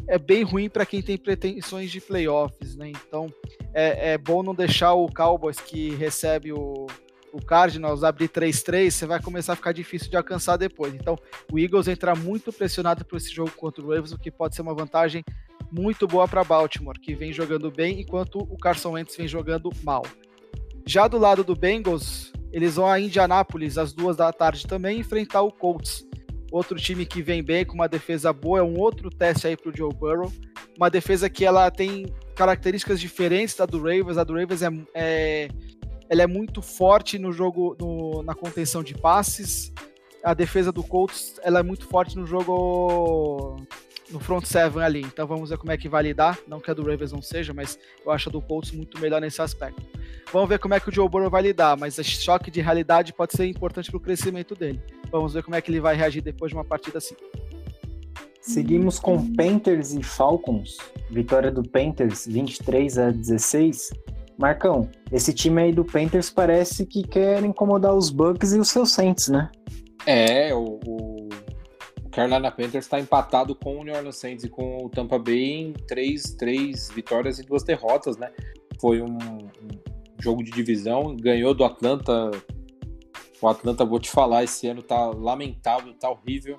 [0.08, 2.90] é bem ruim para quem tem pretensões de playoffs, né?
[2.90, 3.32] Então
[3.72, 6.86] é, é bom não deixar o Cowboys que recebe o,
[7.32, 10.92] o Cardinals abrir 3-3, você vai começar a ficar difícil de alcançar depois.
[10.94, 11.16] Então
[11.52, 14.62] o Eagles entra muito pressionado por esse jogo contra o Ravens, o que pode ser
[14.62, 15.24] uma vantagem
[15.70, 20.02] muito boa para Baltimore, que vem jogando bem, enquanto o Carson Wentz vem jogando mal.
[20.84, 25.42] Já do lado do Bengals, eles vão a Indianápolis às duas da tarde também enfrentar
[25.42, 26.06] o Colts.
[26.50, 29.70] Outro time que vem bem com uma defesa boa, é um outro teste aí para
[29.70, 30.32] o Joe Burrow.
[30.74, 34.16] Uma defesa que ela tem características diferentes da do Ravens.
[34.16, 35.48] A do Ravens é, é
[36.08, 39.70] ela é muito forte no jogo, no, na contenção de passes.
[40.24, 43.56] A defesa do Colts ela é muito forte no jogo
[44.10, 45.00] no front seven ali.
[45.00, 46.38] Então vamos ver como é que vai lidar.
[46.46, 49.20] Não que a do Ravens não seja, mas eu acho a do Colts muito melhor
[49.20, 49.82] nesse aspecto.
[50.32, 53.12] Vamos ver como é que o Joe Burrow vai lidar, mas esse choque de realidade
[53.12, 54.80] pode ser importante para o crescimento dele.
[55.10, 57.14] Vamos ver como é que ele vai reagir depois de uma partida assim.
[58.40, 60.78] Seguimos com Panthers e Falcons.
[61.10, 63.90] Vitória do Panthers 23 a 16.
[64.38, 68.92] Marcão, esse time aí do Panthers parece que quer incomodar os Bucks e os seus
[68.92, 69.50] Saints, né?
[70.06, 70.95] É, o, o
[72.16, 75.72] Carolina Panthers está empatado com o New Orleans Saints e com o Tampa Bay em
[75.74, 78.32] três, três vitórias e duas derrotas, né?
[78.80, 79.38] Foi um, um
[80.18, 82.30] jogo de divisão, ganhou do Atlanta.
[83.38, 86.56] O Atlanta, vou te falar, esse ano tá lamentável, tá horrível.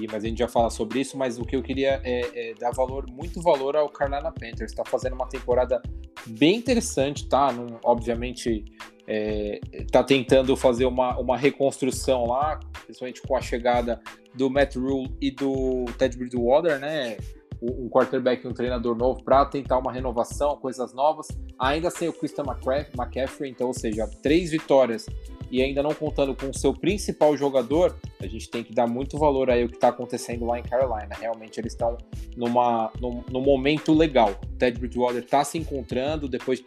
[0.00, 2.54] E, mas a gente já fala sobre isso, mas o que eu queria é, é
[2.54, 4.72] dar valor, muito valor ao Carolina Panthers.
[4.72, 5.80] Está fazendo uma temporada
[6.26, 7.50] bem interessante, tá?
[7.84, 8.64] Obviamente
[9.06, 14.00] é, tá tentando fazer uma, uma reconstrução lá, principalmente com a chegada
[14.34, 17.16] do Matt Rule e do Ted Bridgewater, né?
[17.62, 22.44] um quarterback, um treinador novo para tentar uma renovação, coisas novas, ainda sem o Christian
[22.44, 25.06] McCaffrey, então, ou seja, três vitórias
[25.50, 29.16] e ainda não contando com o seu principal jogador, a gente tem que dar muito
[29.16, 31.14] valor aí o que está acontecendo lá em Carolina.
[31.18, 31.96] Realmente eles estão
[32.36, 34.32] numa, num, num, momento legal.
[34.42, 36.64] O Ted Bridgewater está se encontrando depois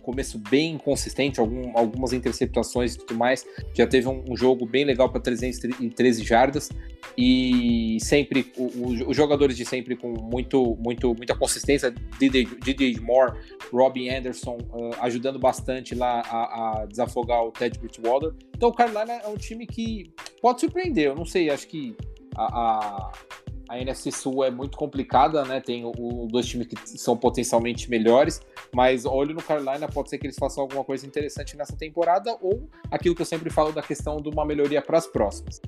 [0.00, 3.46] começo bem inconsistente, algum, algumas interceptações e tudo mais.
[3.74, 6.70] Já teve um, um jogo bem legal para 313 jardas
[7.16, 11.92] e sempre os jogadores de sempre com muito, muito, muita consistência.
[12.18, 13.38] DJ Moore,
[13.72, 18.32] Robin Anderson uh, ajudando bastante lá a, a, desafogar o Ted Bridgewater.
[18.56, 21.06] Então o Carolina é um time que pode surpreender.
[21.06, 21.96] Eu não sei, acho que
[22.36, 23.12] a, a
[23.70, 25.60] a NFC Sul é muito complicada, né?
[25.60, 28.40] Tem o, dois times que são potencialmente melhores,
[28.74, 32.68] mas olho no Carolina, pode ser que eles façam alguma coisa interessante nessa temporada, ou
[32.90, 35.60] aquilo que eu sempre falo da questão de uma melhoria para as próximas.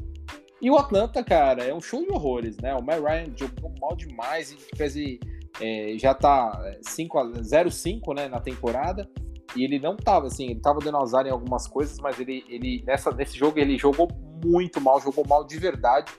[0.60, 2.74] E o Atlanta, cara, é um show de horrores, né?
[2.74, 5.20] O Matt Ryan jogou mal demais e
[5.60, 9.08] é, já tá 0-5 né, na temporada.
[9.54, 12.82] E ele não tava assim, ele tava dando azar em algumas coisas, mas ele, ele
[12.84, 14.08] nessa, nesse jogo ele jogou
[14.44, 16.10] muito mal, jogou mal de verdade.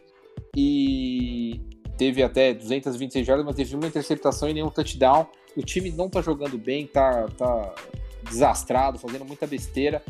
[0.56, 1.60] E
[1.98, 5.28] teve até 226 jardas, mas teve uma interceptação e nenhum touchdown.
[5.56, 7.76] O time não tá jogando bem, tá, tá
[8.30, 10.02] desastrado, fazendo muita besteira.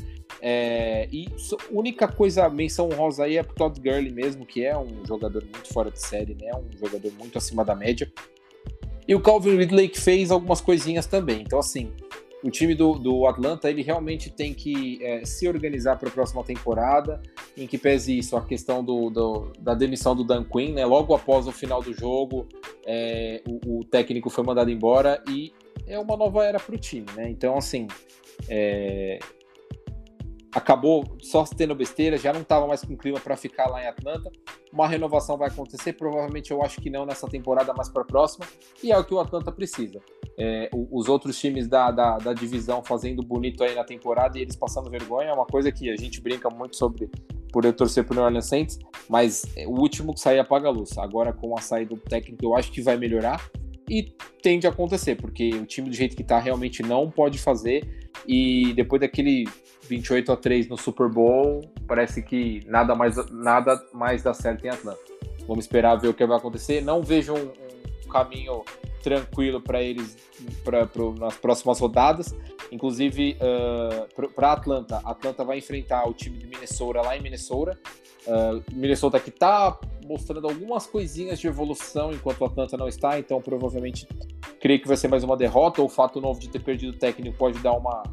[0.41, 4.78] É, e a única coisa, menção rosa aí é pro Todd Gurley mesmo, que é
[4.78, 6.52] um jogador muito fora de série, né?
[6.56, 8.12] Um jogador muito acima da média.
[9.08, 11.41] E o Calvin Ridley que fez algumas coisinhas também.
[11.41, 11.91] Então, assim,
[12.43, 16.43] o time do, do Atlanta ele realmente tem que é, se organizar para a próxima
[16.43, 17.22] temporada,
[17.55, 20.85] em que pese isso, a questão do, do, da demissão do Dan Quinn, né?
[20.85, 22.47] Logo após o final do jogo,
[22.85, 25.53] é, o, o, técnico foi mandado embora e
[25.85, 27.29] é uma nova era para o time, né?
[27.29, 27.87] Então, assim,
[28.49, 29.19] é,
[30.53, 34.31] acabou só tendo besteira, já não estava mais com clima para ficar lá em Atlanta.
[34.71, 38.45] Uma renovação vai acontecer, provavelmente eu acho que não nessa temporada, mas para a próxima,
[38.83, 39.99] e é o que o Atlanta precisa.
[40.37, 44.55] É, os outros times da, da, da, divisão fazendo bonito aí na temporada e eles
[44.55, 47.07] passando vergonha é uma coisa que a gente brinca muito sobre
[47.51, 50.71] por eu torcer para o New Orleans Saints, mas o último que sair apaga a
[50.71, 50.97] luz.
[50.97, 53.47] Agora com a saída do técnico eu acho que vai melhorar
[53.87, 54.11] e
[54.41, 58.73] tende a acontecer, porque o time do jeito que está realmente não pode fazer e
[58.73, 59.47] depois daquele
[59.89, 64.69] 28 a 3 no Super Bowl, parece que nada mais, nada mais dá certo em
[64.69, 64.99] Atlanta.
[65.47, 66.82] Vamos esperar ver o que vai acontecer.
[66.82, 67.52] Não vejo um,
[68.13, 68.63] caminho
[69.02, 70.15] tranquilo para eles
[70.63, 72.34] pra, pra, nas próximas rodadas.
[72.71, 77.78] Inclusive, uh, para Atlanta, Atlanta vai enfrentar o time de Minnesota lá em Minnesota.
[78.26, 83.41] Uh, Minnesota que está mostrando algumas coisinhas de evolução enquanto o Atlanta não está, então
[83.41, 84.08] provavelmente
[84.60, 85.82] creio que vai ser mais uma derrota.
[85.82, 88.04] O fato novo de ter perdido o técnico pode dar uma,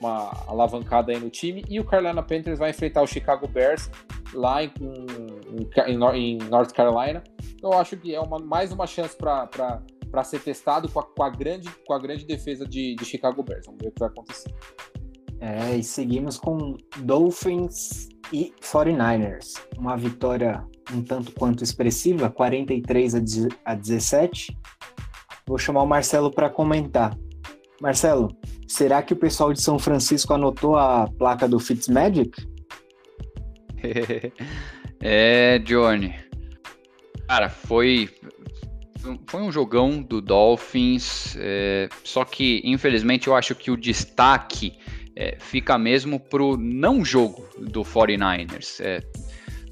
[0.00, 1.64] uma alavancada aí no time.
[1.68, 3.90] E o Carolina Panthers vai enfrentar o Chicago Bears
[4.32, 4.72] lá em,
[5.86, 7.22] em, em North Carolina.
[7.62, 11.30] Eu acho que é uma, mais uma chance para ser testado com a, com a,
[11.30, 13.66] grande, com a grande defesa de, de Chicago Bears.
[13.66, 14.54] Vamos ver o que vai acontecer.
[15.40, 19.54] É, e seguimos com Dolphins e 49ers.
[19.78, 23.14] Uma vitória um tanto quanto expressiva, 43
[23.64, 24.56] a 17.
[25.46, 27.16] Vou chamar o Marcelo para comentar.
[27.80, 28.36] Marcelo,
[28.66, 32.32] será que o pessoal de São Francisco anotou a placa do Fitzmagic?
[35.00, 36.14] é, Johnny.
[37.28, 38.08] Cara, foi
[39.28, 44.76] foi um jogão do Dolphins, é, só que infelizmente eu acho que o destaque
[45.14, 48.80] é, fica mesmo pro não jogo do 49ers.
[48.80, 49.00] É,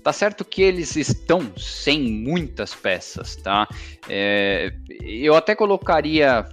[0.03, 3.69] tá certo que eles estão sem muitas peças, tá?
[4.09, 6.47] É, eu até colocaria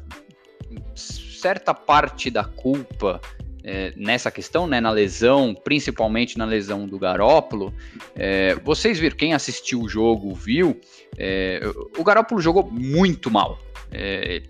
[1.44, 3.20] certa parte da culpa
[3.66, 7.74] é, nessa questão, né, na lesão, principalmente na lesão do Garópolo,
[8.16, 10.80] é, vocês viram, quem assistiu o jogo viu,
[11.18, 11.60] é,
[11.98, 13.60] o Garópolo jogou muito mal.
[13.92, 14.42] É,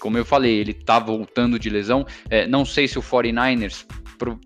[0.00, 2.06] como eu falei, ele tá voltando de lesão.
[2.30, 3.84] É, não sei se o 49ers
[4.18, 4.38] pro,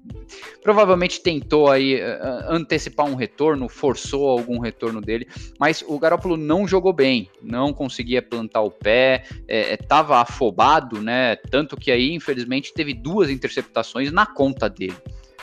[0.62, 5.26] provavelmente tentou aí uh, antecipar um retorno, forçou algum retorno dele,
[5.58, 11.00] mas o Garoppolo não jogou bem, não conseguia plantar o pé, estava é, é afobado,
[11.00, 11.36] né?
[11.50, 14.96] Tanto que aí, infelizmente, teve duas interceptações na conta dele.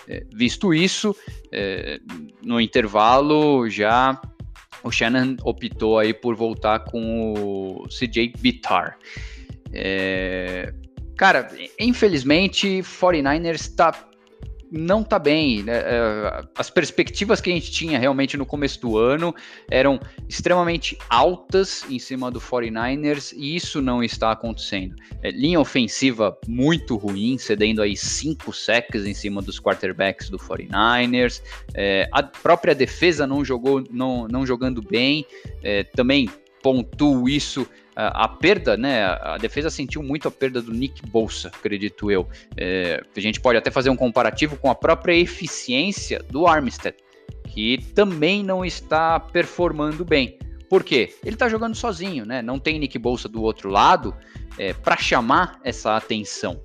[0.08, 1.16] É, visto isso,
[1.52, 2.00] é,
[2.42, 4.20] no intervalo já
[4.84, 8.98] o Shannon optou aí por voltar com o CJ Bitar.
[9.74, 10.74] É,
[11.16, 14.09] cara, infelizmente, 49ers está
[14.72, 15.64] não tá bem.
[15.64, 15.74] Né?
[15.76, 19.34] É, as perspectivas que a gente tinha realmente no começo do ano
[19.70, 24.96] eram extremamente altas em cima do 49ers e isso não está acontecendo.
[25.22, 31.42] É, linha ofensiva muito ruim, cedendo aí cinco sacks em cima dos quarterbacks do 49ers.
[31.74, 35.26] É, a própria defesa não jogou, não, não jogando bem.
[35.96, 36.30] Também
[36.62, 37.68] pontuo isso
[38.08, 39.04] a, perda, né?
[39.06, 42.28] A defesa sentiu muito a perda do Nick Bolsa, acredito eu.
[42.56, 46.96] É, a gente pode até fazer um comparativo com a própria eficiência do Armstead,
[47.50, 50.38] que também não está performando bem.
[50.70, 51.16] Por quê?
[51.26, 52.42] Ele está jogando sozinho, né?
[52.42, 54.16] Não tem Nick Bolsa do outro lado
[54.58, 56.62] é, para chamar essa atenção.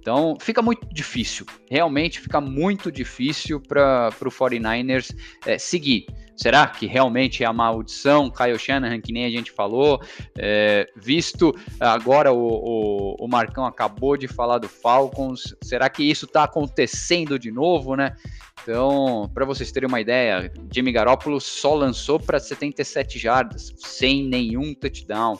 [0.00, 5.16] Então fica muito difícil, realmente fica muito difícil para o 49ers
[5.46, 6.04] é, seguir.
[6.36, 10.00] Será que realmente é a maldição Kyle Shanahan, que nem a gente falou?
[10.36, 16.24] É, visto agora o, o, o, Marcão acabou de falar do Falcons, será que isso
[16.24, 18.16] está acontecendo de novo, né?
[18.62, 24.74] Então, para vocês terem uma ideia, Jimmy Garoppolo só lançou para 77 jardas, sem nenhum
[24.74, 25.38] touchdown.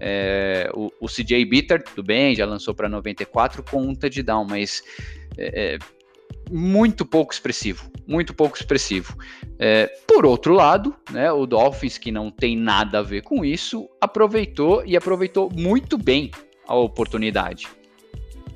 [0.00, 4.82] É, o, o, CJ Bitter, tudo bem, já lançou para 94 com um touchdown, mas
[5.36, 5.78] é, é,
[6.50, 9.16] muito pouco expressivo, muito pouco expressivo.
[9.58, 13.88] É, por outro lado, né, o Dolphins, que não tem nada a ver com isso,
[14.00, 16.30] aproveitou e aproveitou muito bem
[16.66, 17.68] a oportunidade.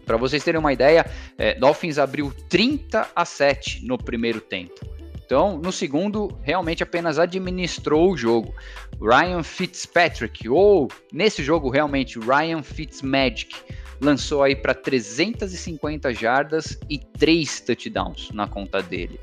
[0.05, 1.05] Para vocês terem uma ideia,
[1.37, 4.96] é, Dolphins abriu 30 a 7 no primeiro tempo.
[5.27, 8.55] Então, no segundo, realmente apenas administrou o jogo.
[9.01, 13.57] Ryan Fitzpatrick, ou nesse jogo realmente Ryan Fitzmagic,
[14.00, 19.20] lançou aí para 350 jardas e 3 touchdowns na conta dele.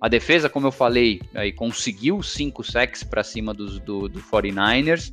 [0.00, 5.10] A defesa, como eu falei, aí conseguiu 5 sacks para cima dos, do, do 49ers.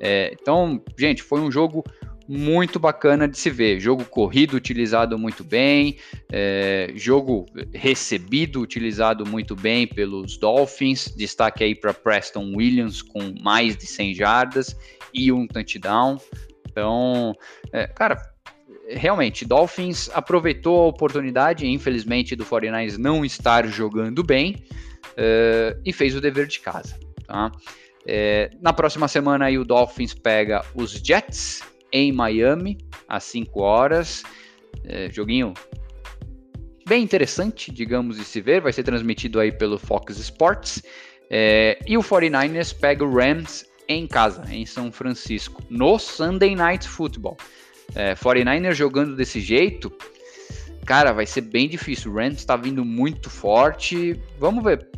[0.00, 1.82] É, então, gente, foi um jogo
[2.28, 3.80] muito bacana de se ver.
[3.80, 5.96] Jogo corrido utilizado muito bem,
[6.30, 11.12] é, jogo recebido utilizado muito bem pelos Dolphins.
[11.16, 14.76] Destaque aí para Preston Williams com mais de 100 jardas
[15.12, 16.18] e um touchdown.
[16.68, 17.34] Então,
[17.72, 18.33] é, cara,
[18.88, 24.64] realmente, Dolphins aproveitou a oportunidade, infelizmente, do 49ers não estar jogando bem
[25.16, 26.98] é, e fez o dever de casa.
[27.26, 27.50] Tá?
[28.06, 34.22] É, na próxima semana aí o Dolphins pega os Jets em Miami, às 5 horas.
[34.84, 35.54] É, joguinho
[36.86, 38.60] bem interessante, digamos, de se ver.
[38.60, 40.82] Vai ser transmitido aí pelo Fox Sports.
[41.30, 46.86] É, e o 49ers pega o Rams em casa, em São Francisco, no Sunday Night
[46.88, 47.36] Football.
[47.94, 49.92] É, 49ers jogando desse jeito,
[50.84, 52.12] cara, vai ser bem difícil.
[52.12, 54.20] O Rams está vindo muito forte.
[54.38, 54.88] Vamos ver.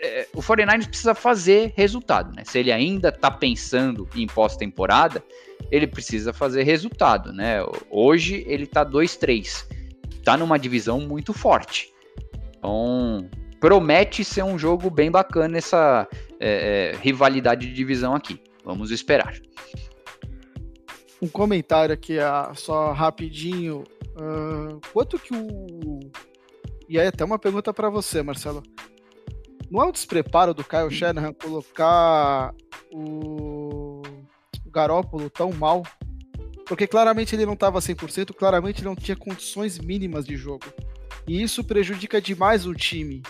[0.00, 2.42] É, o 49ers precisa fazer resultado, né?
[2.44, 5.22] Se ele ainda está pensando em pós-temporada,
[5.70, 7.58] ele precisa fazer resultado, né?
[7.90, 9.66] Hoje ele tá 2-3.
[10.24, 11.92] Tá numa divisão muito forte.
[12.58, 13.28] Então,
[13.60, 16.08] promete ser um jogo bem bacana essa
[16.40, 18.40] é, é, rivalidade de divisão aqui.
[18.64, 19.34] Vamos esperar.
[21.22, 23.84] Um comentário aqui, uh, só rapidinho.
[24.16, 26.00] Uh, quanto que o.
[26.88, 28.60] E aí, até uma pergunta para você, Marcelo.
[29.70, 32.52] Não é o despreparo do Kyle Shanahan colocar
[32.92, 34.02] o
[34.66, 35.82] Garópolo tão mal,
[36.66, 40.64] porque claramente ele não estava 100%, claramente ele não tinha condições mínimas de jogo.
[41.26, 43.22] E isso prejudica demais o time.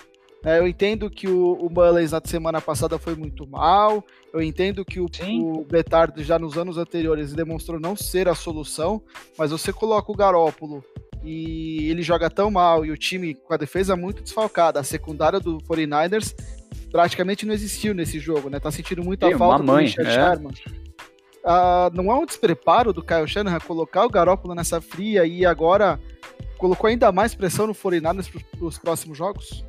[0.44, 4.04] É, eu entendo que o, o Mullins na semana passada foi muito mal.
[4.32, 5.06] Eu entendo que o,
[5.40, 9.02] o Betard já nos anos anteriores demonstrou não ser a solução.
[9.38, 10.84] Mas você coloca o Garópolo
[11.22, 15.38] e ele joga tão mal e o time com a defesa muito desfalcada, a secundária
[15.38, 16.34] do 49ers
[16.90, 18.58] praticamente não existiu nesse jogo, né?
[18.58, 20.14] Tá sentindo muita Tem falta do Richard é.
[20.14, 20.52] Sherman
[21.42, 26.00] uh, não é um despreparo do Kyle Shanahan colocar o Garoppolo nessa fria e agora
[26.58, 29.64] colocou ainda mais pressão no 49ers para os próximos jogos?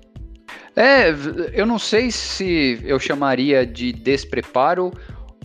[0.76, 1.10] É,
[1.54, 4.92] eu não sei se eu chamaria de despreparo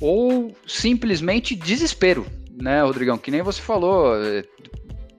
[0.01, 2.27] ou simplesmente desespero,
[2.61, 3.19] né, Rodrigão?
[3.19, 4.43] Que nem você falou, é,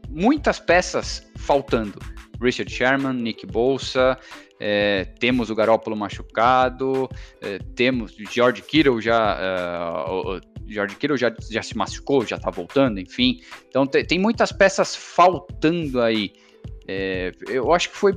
[0.09, 1.99] muitas peças faltando.
[2.41, 4.17] Richard Sherman, Nick Bolsa,
[4.59, 7.09] é, temos o Garópolo machucado,
[7.41, 12.99] é, temos George Kittle já é, George Kittle já, já se machucou, já tá voltando,
[12.99, 13.41] enfim.
[13.67, 16.31] Então tem, tem muitas peças faltando aí.
[16.87, 18.13] É, eu acho que foi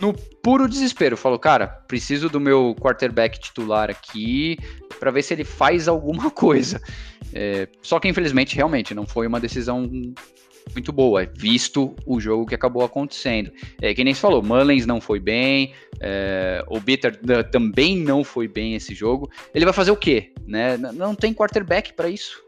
[0.00, 1.16] no puro desespero.
[1.16, 4.58] Falou, cara, preciso do meu quarterback titular aqui
[4.98, 6.80] para ver se ele faz alguma coisa.
[7.32, 9.90] É, só que infelizmente, realmente, não foi uma decisão
[10.72, 13.52] muito boa, visto o jogo que acabou acontecendo.
[13.80, 17.18] É, que nem se falou, Mullins não foi bem, é, o Bitter
[17.50, 19.30] também não foi bem esse jogo.
[19.54, 20.32] Ele vai fazer o quê?
[20.46, 20.76] Né?
[20.76, 22.42] Não tem quarterback para isso.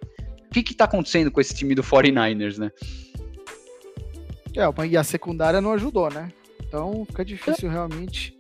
[0.47, 2.73] O que está acontecendo com esse time do 49ers, né?
[4.57, 6.33] É, e a secundária não ajudou, né?
[6.69, 8.37] Então fica difícil realmente.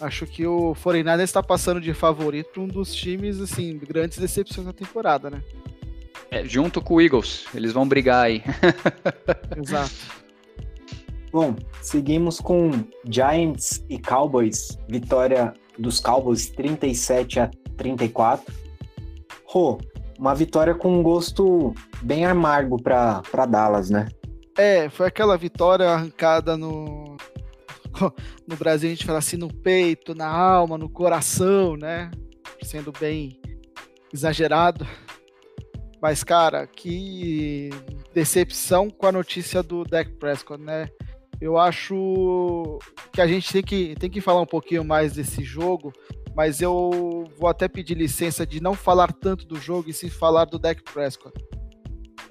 [0.00, 4.66] Acho que o 49ers está passando de favorito para um dos times, assim, grandes decepções
[4.66, 5.40] da temporada, né?
[6.30, 8.42] É, junto com o Eagles, eles vão brigar aí.
[9.56, 9.92] Exato.
[11.30, 12.70] Bom, seguimos com
[13.08, 14.76] Giants e Cowboys.
[14.88, 18.52] Vitória dos Cowboys 37 a 34.
[19.46, 19.78] Rô,
[20.18, 24.08] uma vitória com um gosto bem amargo para Dallas, né?
[24.56, 27.16] É, foi aquela vitória arrancada no.
[28.46, 32.10] No Brasil a gente fala assim, no peito, na alma, no coração, né?
[32.62, 33.40] Sendo bem
[34.12, 34.86] exagerado.
[36.00, 37.70] Mas, cara, que
[38.12, 40.88] decepção com a notícia do Dak Prescott, né?
[41.40, 42.78] Eu acho
[43.12, 45.92] que a gente tem que, tem que falar um pouquinho mais desse jogo,
[46.34, 50.44] mas eu vou até pedir licença de não falar tanto do jogo e sim falar
[50.44, 51.34] do Dak Prescott.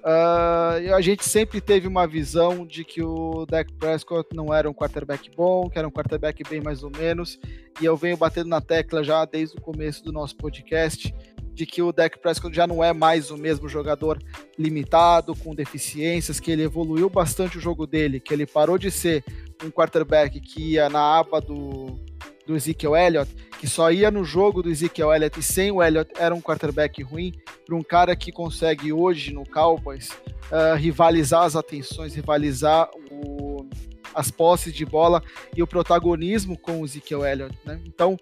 [0.03, 4.73] Uh, a gente sempre teve uma visão de que o Dak Prescott não era um
[4.73, 7.39] quarterback bom, que era um quarterback bem mais ou menos,
[7.79, 11.13] e eu venho batendo na tecla já desde o começo do nosso podcast
[11.53, 14.19] de que o Dak Prescott já não é mais o mesmo jogador
[14.57, 19.23] limitado, com deficiências, que ele evoluiu bastante o jogo dele, que ele parou de ser
[19.63, 21.99] um quarterback que ia na aba do,
[22.45, 26.11] do Ezekiel Elliott, que só ia no jogo do Ezekiel Elliott e sem o Elliott
[26.17, 27.33] era um quarterback ruim,
[27.65, 30.09] para um cara que consegue hoje no Cowboys
[30.51, 33.65] uh, rivalizar as atenções, rivalizar o,
[34.13, 35.23] as posses de bola
[35.55, 37.57] e o protagonismo com o Ezekiel Elliott.
[37.65, 37.79] Né?
[37.85, 38.17] Então,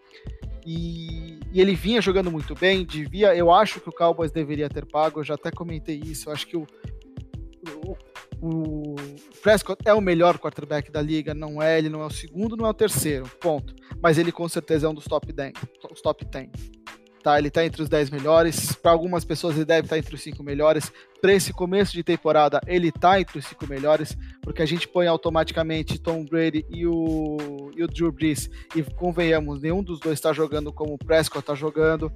[0.65, 4.85] e, e, ele vinha jogando muito bem, devia, eu acho que o Cowboys deveria ter
[4.85, 6.67] pago, eu já até comentei isso, eu acho que o,
[7.85, 7.97] o,
[8.41, 8.95] o
[9.41, 12.65] Prescott é o melhor quarterback da liga, não é, ele não é o segundo, não
[12.65, 13.75] é o terceiro, ponto.
[14.01, 15.53] Mas ele com certeza é um dos top 10,
[15.91, 16.49] os top 10
[17.21, 17.37] tá?
[17.37, 18.73] Ele tá entre os 10 melhores.
[18.73, 20.91] Para algumas pessoas ele deve estar tá entre os 5 melhores.
[21.21, 25.07] Para esse começo de temporada, ele tá entre os 5 melhores, porque a gente põe
[25.07, 30.33] automaticamente Tom Brady e o, e o Drew Brees e convenhamos, nenhum dos dois está
[30.33, 32.11] jogando como o Prescott está jogando.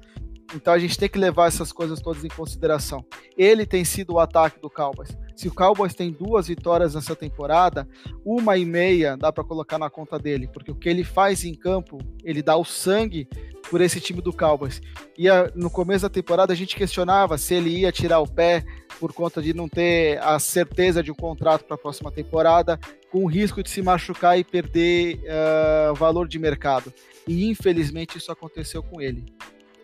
[0.54, 3.04] Então a gente tem que levar essas coisas todas em consideração.
[3.38, 5.18] Ele tem sido o ataque do Cowboys.
[5.36, 7.88] Se o Cowboys tem duas vitórias nessa temporada,
[8.24, 11.54] uma e meia dá para colocar na conta dele, porque o que ele faz em
[11.54, 13.28] campo, ele dá o sangue
[13.70, 14.82] por esse time do Cowboys.
[15.18, 18.64] E a, no começo da temporada a gente questionava se ele ia tirar o pé
[19.00, 22.80] por conta de não ter a certeza de um contrato para a próxima temporada,
[23.12, 26.94] com o risco de se machucar e perder uh, valor de mercado.
[27.28, 29.26] E infelizmente isso aconteceu com ele.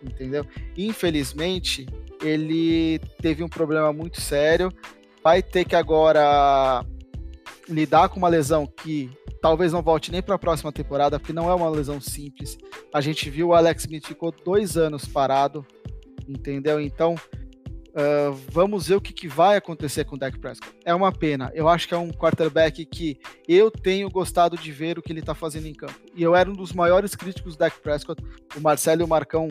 [0.02, 0.44] Entendeu?
[0.76, 1.86] Infelizmente,
[2.22, 4.72] ele teve um problema muito sério.
[5.22, 6.84] Vai ter que agora
[7.68, 11.50] lidar com uma lesão que talvez não volte nem para a próxima temporada, porque não
[11.50, 12.56] é uma lesão simples.
[12.92, 15.66] A gente viu o Alex Smith ficou dois anos parado,
[16.28, 16.80] entendeu?
[16.80, 20.72] Então, uh, vamos ver o que, que, vai acontecer com o Dak Prescott.
[20.84, 21.50] É uma pena.
[21.54, 25.20] Eu acho que é um quarterback que eu tenho gostado de ver o que ele
[25.20, 26.00] está fazendo em campo.
[26.14, 28.22] E eu era um dos maiores críticos do Dak Prescott.
[28.56, 29.48] O Marcelo e o Marcão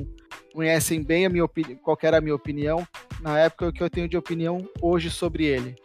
[0.53, 2.85] conhecem bem a minha opinião, qual era a minha opinião
[3.21, 5.75] na época o que eu tenho de opinião hoje sobre ele.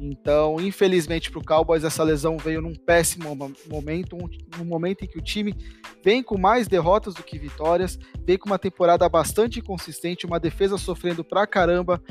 [0.00, 3.36] Então, infelizmente para o Cowboys, essa lesão veio num péssimo
[3.68, 5.54] momento, um, um, momento em que o time
[6.02, 10.78] vem com mais derrotas do que vitórias, vem com uma temporada bastante inconsistente, uma defesa
[10.78, 12.02] sofrendo pra caramba.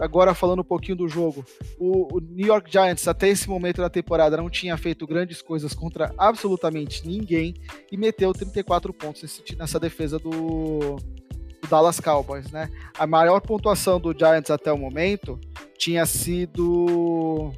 [0.00, 1.44] Agora falando um pouquinho do jogo,
[1.78, 5.72] o, o New York Giants até esse momento da temporada não tinha feito grandes coisas
[5.72, 7.54] contra absolutamente ninguém
[7.90, 11.27] e meteu 34 pontos nesse, nessa defesa do, do
[11.68, 12.70] Dallas Cowboys, né?
[12.98, 15.38] A maior pontuação do Giants até o momento
[15.76, 17.52] tinha sido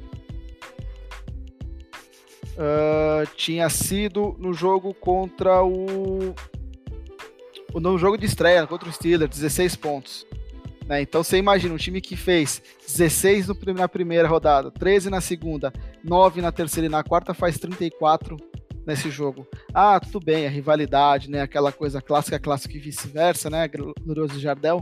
[2.53, 6.35] uh, tinha sido no jogo contra o
[7.73, 10.27] no jogo de estreia contra o Steelers, 16 pontos.
[10.85, 11.01] Né?
[11.01, 15.71] Então você imagina um time que fez 16 no, na primeira rodada, 13 na segunda,
[16.03, 18.35] 9 na terceira e na quarta, faz 34
[18.85, 19.47] nesse jogo.
[19.73, 21.41] Ah, tudo bem, a rivalidade, né?
[21.41, 23.67] Aquela coisa clássica, clássica e vice-versa, né?
[23.67, 24.81] Glorioso Jardel.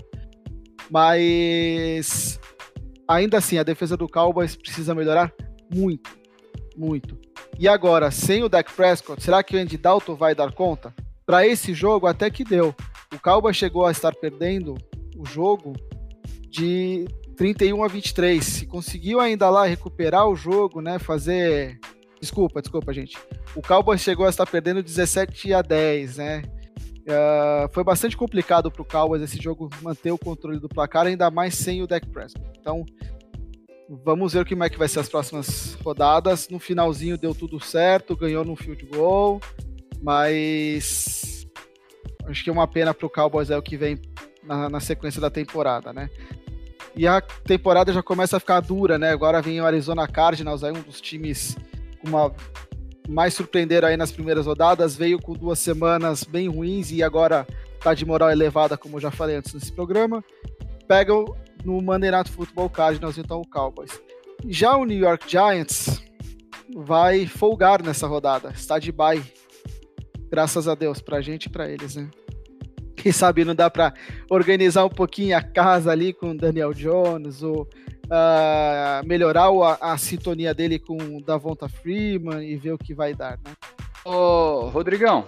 [0.89, 2.39] Mas
[3.08, 5.34] ainda assim, a defesa do Cowboys precisa melhorar
[5.74, 6.10] muito,
[6.76, 7.18] muito.
[7.58, 10.93] E agora, sem o Dak Prescott, será que o Andy Dalton vai dar conta?
[11.26, 12.74] Para esse jogo, até que deu.
[13.14, 14.76] O Cowboys chegou a estar perdendo
[15.18, 15.74] o jogo
[16.50, 18.43] de 31 a 23.
[18.43, 21.80] Se conseguiu ainda lá recuperar o jogo, né, fazer
[22.20, 23.17] Desculpa, desculpa, gente.
[23.55, 26.43] O Cowboys chegou a estar perdendo 17 a 10, né?
[27.09, 31.32] Uh, foi bastante complicado para o Cowboys esse jogo manter o controle do placar, ainda
[31.32, 32.45] mais sem o Dak Prescott.
[32.59, 32.86] Então,
[33.89, 36.49] vamos ver como é que vai ser as próximas rodadas.
[36.49, 39.41] No finalzinho deu tudo certo, ganhou no field goal,
[40.01, 41.47] mas
[42.26, 43.97] acho que é uma pena para o Cowboys é o que vem
[44.43, 46.09] na, na, sequência da temporada, né?
[46.95, 49.09] E a temporada já começa a ficar dura, né?
[49.11, 51.55] Agora vem o Arizona Cardinals, aí um dos times
[52.04, 52.34] uma
[53.08, 57.45] mais surpreender aí nas primeiras rodadas, veio com duas semanas bem ruins e agora
[57.82, 60.24] tá de moral elevada, como eu já falei antes nesse programa.
[60.88, 61.26] Pegam
[61.66, 64.00] no Night Football Cardinals, então o Cowboys.
[64.47, 66.04] Já o New York Giants
[66.76, 69.24] vai folgar nessa rodada, está de bye.
[70.30, 72.10] Graças a Deus, pra gente e pra eles, né?
[72.95, 73.93] Quem sabe não dá para
[74.30, 77.68] organizar um pouquinho a casa ali com o Daniel Jones ou
[78.10, 83.14] uh, melhorar a, a, sintonia dele com o Davonta Freeman e ver o que vai
[83.14, 83.53] dar, né?
[84.03, 85.26] Ô, Rodrigão,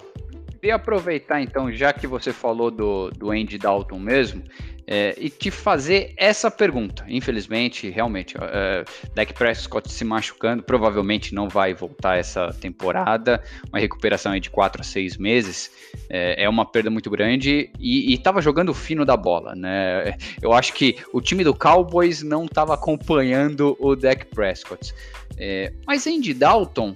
[0.60, 4.44] queria aproveitar então, já que você falou do, do Andy Dalton mesmo,
[4.88, 7.06] é, e te fazer essa pergunta.
[7.08, 13.42] Infelizmente, realmente, é, Dak Prescott se machucando, provavelmente não vai voltar essa temporada.
[13.70, 15.72] Uma recuperação de 4 a 6 meses
[16.10, 20.16] é, é uma perda muito grande e estava jogando fino da bola, né?
[20.42, 24.94] Eu acho que o time do Cowboys não estava acompanhando o Dak Prescott.
[25.38, 26.94] É, mas Andy Dalton,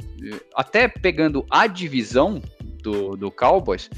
[0.56, 2.42] até pegando a divisão
[2.82, 3.90] do, do Cowboys,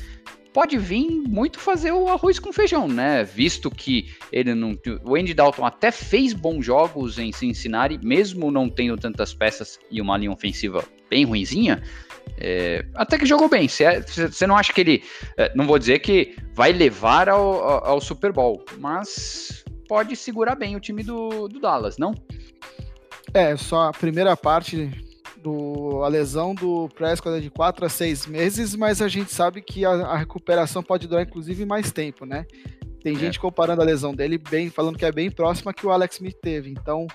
[0.57, 3.23] pode vir muito fazer o arroz com feijão, né?
[3.23, 4.75] Visto que ele não.
[5.03, 10.01] O Andy Dalton até fez bons jogos em Cincinnati, mesmo não tendo tantas peças e
[10.01, 11.83] uma linha ofensiva bem ruinzinha.
[12.39, 13.67] É, até que jogou bem.
[13.67, 15.03] Você não acha que ele.
[15.37, 20.55] É, não vou dizer que vai levar ao, ao, ao, Super Bowl, mas pode segurar
[20.55, 22.15] bem o time do, do Dallas, não?
[23.31, 24.89] É, só a primeira parte
[25.47, 29.61] do, a lesão do Prescott é de 4 a 6 meses, mas a gente sabe
[29.61, 32.45] que a, a recuperação pode durar inclusive mais tempo, né?
[33.01, 33.19] Tem é.
[33.19, 36.37] gente comparando a lesão dele bem, falando que é bem próxima que o Alex Smith
[36.41, 36.69] teve.
[36.69, 37.07] Então,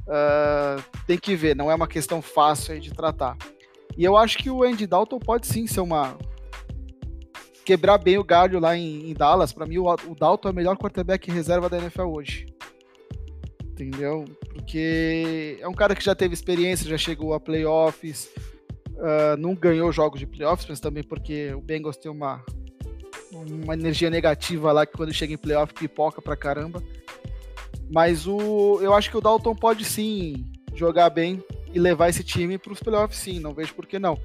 [0.00, 3.36] uh, tem que ver, não é uma questão fácil de tratar.
[3.96, 6.16] E eu acho que o Andy Dalton pode sim ser uma.
[7.64, 9.52] quebrar bem o galho lá em, em Dallas.
[9.52, 12.46] Para mim, o, o Dalton é o melhor quarterback reserva da NFL hoje
[13.74, 14.24] entendeu?
[14.54, 18.30] Porque é um cara que já teve experiência, já chegou a playoffs,
[18.92, 22.40] uh, não ganhou jogos de playoffs, mas também porque o Bengals tem uma,
[23.32, 26.82] uma energia negativa lá que quando chega em playoff pipoca pra caramba.
[27.90, 31.42] Mas o, eu acho que o Dalton pode sim jogar bem
[31.72, 34.16] e levar esse time para os playoffs, sim, não vejo por que não.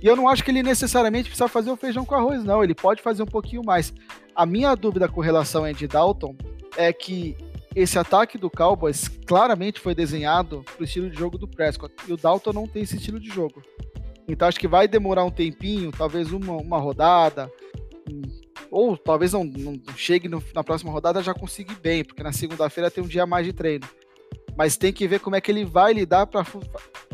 [0.00, 2.62] E eu não acho que ele necessariamente precisa fazer o feijão com arroz, não.
[2.62, 3.92] Ele pode fazer um pouquinho mais.
[4.36, 6.36] A minha dúvida com relação a Andy Dalton
[6.76, 7.36] é que
[7.74, 11.94] esse ataque do Cowboys claramente foi desenhado para o estilo de jogo do Prescott.
[12.06, 13.62] E o Dalton não tem esse estilo de jogo.
[14.28, 17.50] Então acho que vai demorar um tempinho, talvez uma, uma rodada,
[18.70, 22.90] ou talvez não, não chegue no, na próxima rodada já consiga bem, porque na segunda-feira
[22.90, 23.86] tem um dia mais de treino.
[24.56, 26.44] Mas tem que ver como é que ele vai lidar para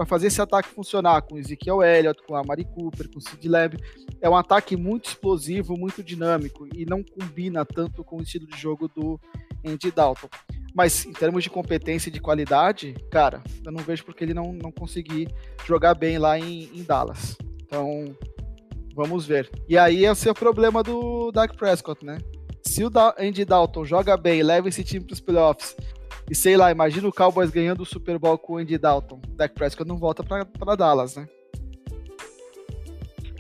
[0.07, 3.79] fazer esse ataque funcionar com Ezekiel Elliott, com a Mari Cooper, com o Sid Lamb.
[4.21, 8.59] É um ataque muito explosivo, muito dinâmico e não combina tanto com o estilo de
[8.59, 9.19] jogo do
[9.67, 10.29] Andy Dalton.
[10.75, 14.53] Mas em termos de competência e de qualidade, cara, eu não vejo porque ele não,
[14.53, 15.29] não conseguir
[15.67, 17.37] jogar bem lá em, em Dallas.
[17.65, 18.17] Então,
[18.95, 19.51] vamos ver.
[19.69, 22.19] E aí é o problema do Dak Prescott, né?
[22.65, 25.77] Se o Andy Dalton joga bem, leva esse time para os playoffs,
[26.31, 29.55] e sei lá, imagina o Cowboys ganhando o Super Bowl com o Andy Dalton, Dak
[29.55, 31.27] Prescott não volta para Dallas, né?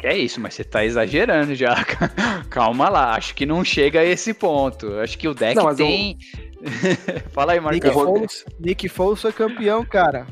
[0.00, 1.76] Que é isso, mas você tá exagerando já.
[2.48, 4.94] Calma lá, acho que não chega a esse ponto.
[4.94, 6.16] Acho que o deck não, tem.
[6.58, 7.20] Eu...
[7.32, 7.82] Fala aí, Marcos.
[7.82, 10.26] Nick Foles, Nick Foles foi campeão, cara.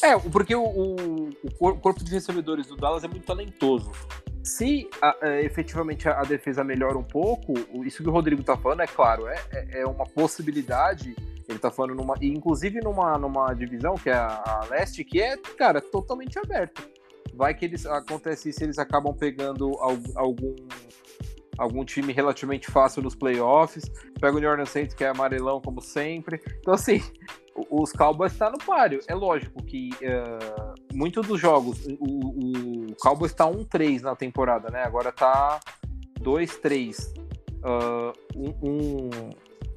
[0.00, 3.90] É, porque o, o, o, corpo de recebedores do Dallas é muito talentoso.
[4.44, 7.54] Se a, a, é, efetivamente a, a, defesa melhora um pouco,
[7.84, 11.16] isso que o Rodrigo tá falando, é claro, é, é, é uma possibilidade.
[11.48, 12.14] Ele tá falando numa.
[12.22, 16.94] Inclusive numa, numa divisão, que é a, a leste, que é, cara, totalmente aberta
[17.36, 19.76] vai que eles acontece isso, eles acabam pegando
[20.16, 20.54] algum
[21.58, 23.84] algum time relativamente fácil nos playoffs.
[24.20, 26.40] Pega o New Orleans Saints, que é amarelão como sempre.
[26.60, 27.00] Então, assim,
[27.70, 29.00] os Cowboys estão tá no páreo.
[29.06, 34.82] É lógico que uh, muitos dos jogos, o, o Cowboys está 1-3 na temporada, né?
[34.82, 35.60] Agora tá
[36.20, 36.96] 2-3.
[37.64, 39.10] Uh, um, um,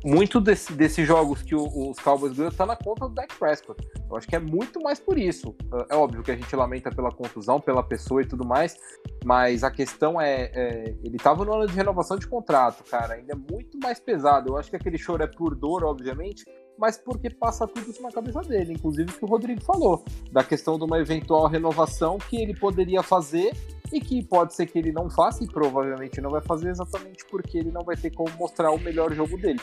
[0.08, 3.86] muito desse, desses jogos que o, os Cowboys ganham tá na conta do Dak Prescott.
[4.10, 5.54] Eu acho que é muito mais por isso.
[5.90, 8.78] É, é óbvio que a gente lamenta pela contusão, pela pessoa e tudo mais,
[9.26, 13.34] mas a questão é, é ele tava no ano de renovação de contrato, cara, ainda
[13.34, 14.52] é muito mais pesado.
[14.52, 16.46] Eu acho que aquele choro é por dor, obviamente,
[16.78, 20.44] mas porque passa tudo isso na cabeça dele, inclusive o que o Rodrigo falou, da
[20.44, 23.56] questão de uma eventual renovação que ele poderia fazer
[23.92, 27.58] e que pode ser que ele não faça e provavelmente não vai fazer exatamente porque
[27.58, 29.60] ele não vai ter como mostrar o melhor jogo dele.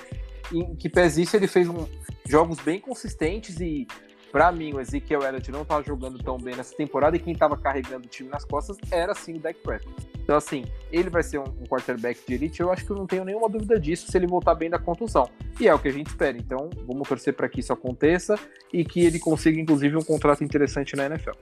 [0.52, 1.86] Em que pese isso, ele fez um,
[2.26, 3.86] jogos bem consistentes e
[4.32, 7.56] para mim o Ezekiel Elliott não estava jogando tão bem nessa temporada e quem estava
[7.56, 10.13] carregando o time nas costas era sim o Dak Prescott.
[10.24, 13.24] Então assim, ele vai ser um, quarterback de elite, eu acho que eu não tenho
[13.24, 15.28] nenhuma dúvida disso se ele voltar bem da contusão.
[15.60, 16.36] E é o que a gente espera.
[16.36, 18.38] Então, vamos torcer para que isso aconteça
[18.72, 21.32] e que ele consiga inclusive um contrato interessante na NFL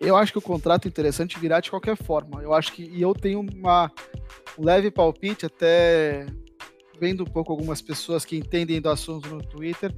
[0.00, 2.42] eu acho que o contrato interessante virá de qualquer forma.
[2.42, 3.90] Eu acho que e eu tenho uma
[4.58, 6.26] um leve palpite até
[6.98, 9.94] vendo um pouco algumas pessoas que entendem do assunto no Twitter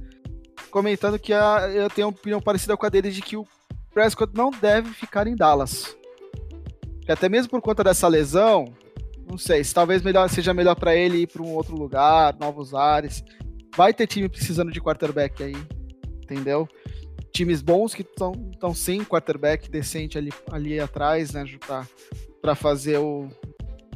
[0.69, 3.47] comentando que a, eu tenho uma opinião parecida com a dele de que o
[3.93, 5.97] Prescott não deve ficar em Dallas.
[7.09, 8.71] Que até mesmo por conta dessa lesão,
[9.27, 12.75] Não sei, se talvez melhor, seja melhor para ele ir para um outro lugar, novos
[12.75, 13.23] ares.
[13.75, 15.55] Vai ter time precisando de quarterback aí,
[16.21, 16.69] entendeu?
[17.31, 21.43] Times bons que estão sem quarterback decente ali, ali atrás, né,
[22.39, 23.27] para fazer o,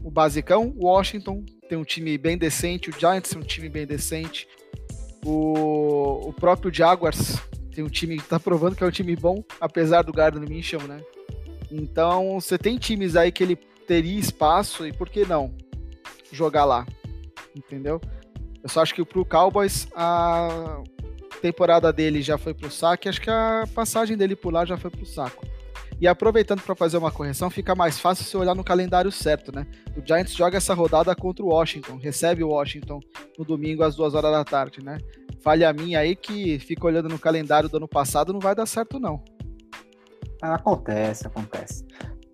[0.04, 0.74] o basicão.
[0.76, 4.48] Washington tem um time bem decente, o Giants tem um time bem decente.
[5.24, 7.38] O, o próprio Jaguars
[7.76, 10.82] tem um time que está provando que é um time bom, apesar do Gardner Minshew,
[10.88, 11.00] né?
[11.76, 13.56] Então, você tem times aí que ele
[13.88, 15.52] teria espaço e por que não
[16.32, 16.86] jogar lá?
[17.56, 18.00] Entendeu?
[18.62, 20.82] Eu só acho que pro Cowboys a
[21.42, 24.78] temporada dele já foi pro saco e acho que a passagem dele por lá já
[24.78, 25.44] foi pro saco.
[26.00, 29.66] E aproveitando para fazer uma correção, fica mais fácil se olhar no calendário certo, né?
[29.98, 33.00] O Giants joga essa rodada contra o Washington, recebe o Washington
[33.38, 34.98] no domingo às duas horas da tarde, né?
[35.42, 39.00] Falha minha aí que fica olhando no calendário do ano passado, não vai dar certo
[39.00, 39.24] não.
[40.44, 41.86] Acontece, acontece.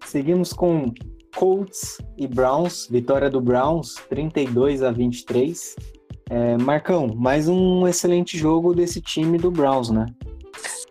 [0.04, 0.92] Seguimos com
[1.36, 5.76] Colts e Browns, vitória do Browns, 32 a 23.
[6.32, 10.08] É, Marcão, mais um excelente jogo desse time do Browns, né?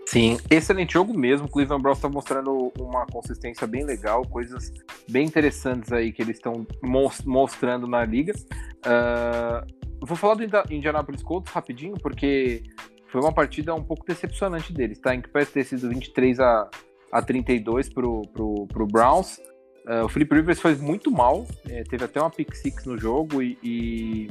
[0.07, 1.49] Sim, excelente jogo mesmo.
[1.49, 4.73] O Cleveland Browns está mostrando uma consistência bem legal, coisas
[5.11, 6.65] bem interessantes aí que eles estão
[7.27, 8.33] mostrando na liga.
[8.87, 12.63] Uh, vou falar do Indianapolis Colts rapidinho, porque
[13.09, 15.17] foi uma partida um pouco decepcionante deles, tá?
[15.17, 16.71] Em que parece ter sido 23 a,
[17.13, 19.39] a 32 pro, pro, pro Browns.
[19.87, 23.43] Uh, o Felipe Rivers fez muito mal, é, teve até uma pick six no jogo
[23.43, 24.29] e, e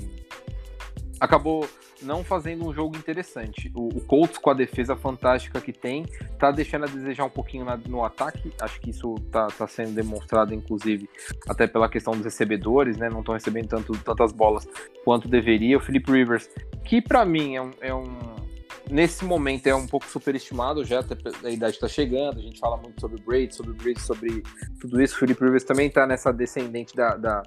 [1.20, 1.68] acabou
[2.02, 3.72] não fazendo um jogo interessante.
[3.74, 6.06] O, o, Colts, com a defesa fantástica que tem,
[6.38, 8.52] tá deixando a desejar um pouquinho na, no ataque.
[8.62, 11.10] Acho que isso tá, tá, sendo demonstrado, inclusive,
[11.48, 13.10] até pela questão dos recebedores, né?
[13.10, 14.68] Não estão recebendo tanto, tantas bolas
[15.04, 15.78] quanto deveria.
[15.78, 16.50] O Philip Rivers,
[16.84, 18.47] que para mim é um, é um.
[18.90, 21.04] Nesse momento é um pouco superestimado, já
[21.44, 24.44] a idade está chegando, a gente fala muito sobre o Brady, sobre o Brady, sobre
[24.80, 25.16] tudo isso.
[25.16, 27.44] O Philip Rivers também está nessa descendente da, da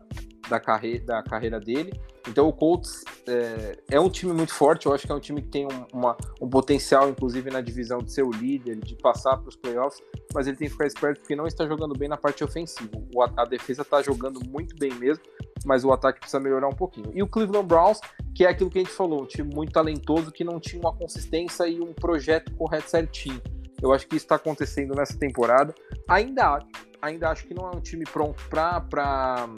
[0.50, 0.60] da,
[1.04, 1.92] da carreira dele.
[2.28, 5.40] Então o Colts é, é, um time muito forte, eu acho que é um time
[5.40, 9.38] que tem um, uma, um potencial, inclusive na divisão, de ser o líder, de passar
[9.38, 10.02] para os playoffs,
[10.34, 12.90] mas ele tem que ficar esperto porque não está jogando bem na parte ofensiva.
[13.14, 15.24] O, a, defesa está jogando muito bem mesmo,
[15.64, 17.10] mas o ataque precisa melhorar um pouquinho.
[17.14, 18.00] E o Cleveland Browns,
[18.34, 20.94] que é aquilo que a gente falou, um time muito talentoso que não tinha uma
[20.94, 23.40] consistência e um projeto correto certinho.
[23.80, 25.74] Eu acho que isso está acontecendo nessa temporada.
[26.06, 26.60] Ainda
[27.00, 29.48] ainda acho que não é um time pronto para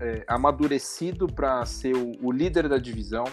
[0.00, 3.24] é, amadurecido para ser o, o, líder da divisão.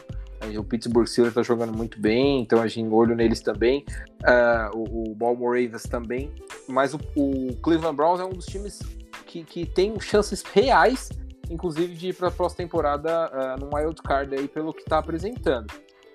[0.57, 3.85] O Pittsburgh Steelers está jogando muito bem, então a gente olho neles também.
[4.23, 6.31] Uh, o, o Baltimore Ravens também.
[6.67, 8.79] Mas o, o, Cleveland Browns é um dos times
[9.27, 11.09] que, que tem chances reais,
[11.47, 14.97] inclusive, de ir para a próxima temporada uh, no wild card aí, pelo que está
[14.97, 15.71] apresentando.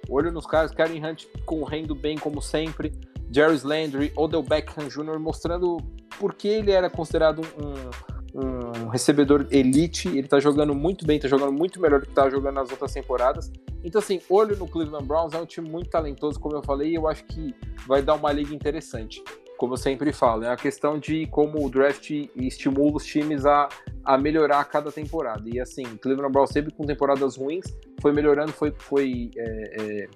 [0.09, 2.92] Olho nos caras, Karen Hunt correndo bem como sempre,
[3.30, 5.18] Jerry Landry, Odell Beckham Jr.
[5.18, 5.78] mostrando
[6.18, 11.26] por que ele era considerado um um recebedor elite, ele tá jogando muito bem, tá
[11.26, 13.50] jogando muito melhor do que tá jogando nas outras temporadas.
[13.82, 16.94] Então, assim, olho no Cleveland Browns, é um time muito talentoso, como eu falei, e
[16.96, 17.54] eu acho que
[17.86, 19.22] vai dar uma liga interessante.
[19.56, 23.70] Como eu sempre falo, é a questão de como o draft estimula os times a,
[24.04, 25.48] a melhorar a cada temporada.
[25.48, 27.64] E assim, Cleveland Browns sempre com temporadas ruins,
[28.02, 30.08] foi melhorando, foi, foi é, é,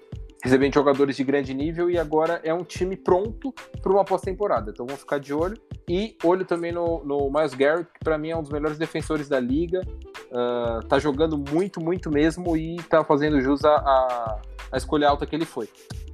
[0.42, 4.70] recebendo jogadores de grande nível e agora é um time pronto para uma pós-temporada.
[4.70, 5.56] Então vamos ficar de olho.
[5.88, 9.28] E olho também no, no Miles Garrett, que para mim é um dos melhores defensores
[9.28, 9.82] da liga.
[10.30, 14.40] Uh, tá jogando muito, muito mesmo e tá fazendo jus a, a,
[14.72, 15.68] a escolha alta que ele foi.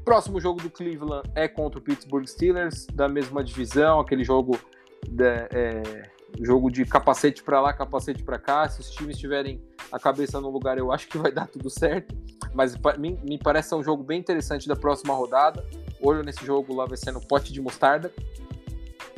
[0.04, 4.58] Próximo jogo do Cleveland é contra o Pittsburgh Steelers, da mesma divisão, aquele jogo
[5.08, 5.82] de, é,
[6.40, 8.68] jogo de capacete para lá, capacete para cá.
[8.68, 9.60] Se os times tiverem
[9.90, 12.14] a cabeça no lugar, eu acho que vai dar tudo certo.
[12.54, 15.64] Mas me, me parece um jogo bem interessante da próxima rodada.
[16.00, 18.12] Olho nesse jogo lá vai ser no pote de mostarda.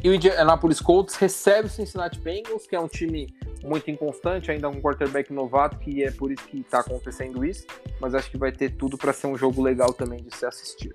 [0.02, 4.68] E o Indianapolis Colts recebe o Cincinnati Bengals, que é um time muito inconstante, ainda
[4.68, 7.66] um quarterback novato, que é por isso que está acontecendo isso.
[8.00, 10.94] Mas acho que vai ter tudo para ser um jogo legal também de se assistir.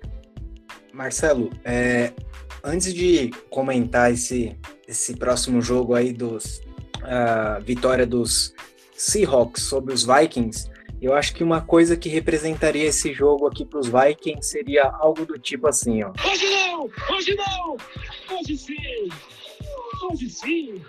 [0.92, 2.12] Marcelo, é,
[2.62, 4.56] antes de comentar esse,
[4.88, 6.62] esse próximo jogo aí dos
[7.02, 8.54] uh, vitória dos
[8.96, 10.70] Seahawks sobre os Vikings,
[11.00, 15.26] eu acho que uma coisa que representaria esse jogo aqui para os Vikings seria algo
[15.26, 16.12] do tipo assim, ó.
[16.26, 16.90] Hoje não!
[17.10, 17.76] Hoje não!
[18.38, 19.08] Hoje sim!
[20.10, 20.82] Hoje sim!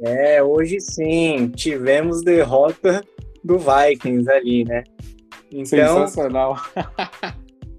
[0.00, 3.02] É, hoje sim, tivemos derrota
[3.42, 4.84] do Vikings ali, né?
[5.50, 6.60] Então, Sensacional.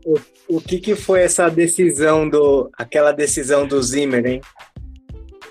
[0.05, 0.15] o,
[0.47, 2.69] o que, que foi essa decisão do.
[2.77, 4.41] aquela decisão do Zimmer, hein?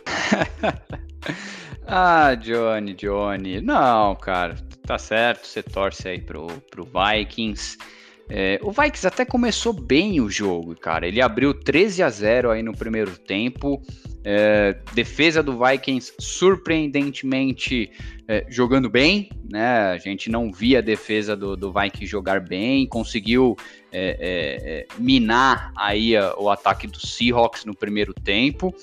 [1.86, 3.60] ah, Johnny, Johnny.
[3.60, 7.78] Não, cara, tá certo, você torce aí pro, pro Vikings.
[8.28, 11.06] É, o Vikings até começou bem o jogo, cara.
[11.06, 13.80] Ele abriu 13 a 0 aí no primeiro tempo.
[14.24, 17.92] É, defesa do Vikings surpreendentemente
[18.26, 19.92] é, jogando bem, né?
[19.92, 23.56] A gente não via a defesa do, do Vikings jogar bem, conseguiu
[23.92, 28.74] é, é, é minar aí a, o ataque do Seahawks no primeiro tempo.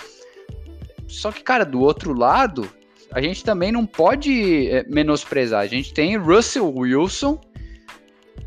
[1.06, 2.70] Só que, cara, do outro lado,
[3.14, 5.62] a gente também não pode é, menosprezar.
[5.62, 7.40] A gente tem Russell Wilson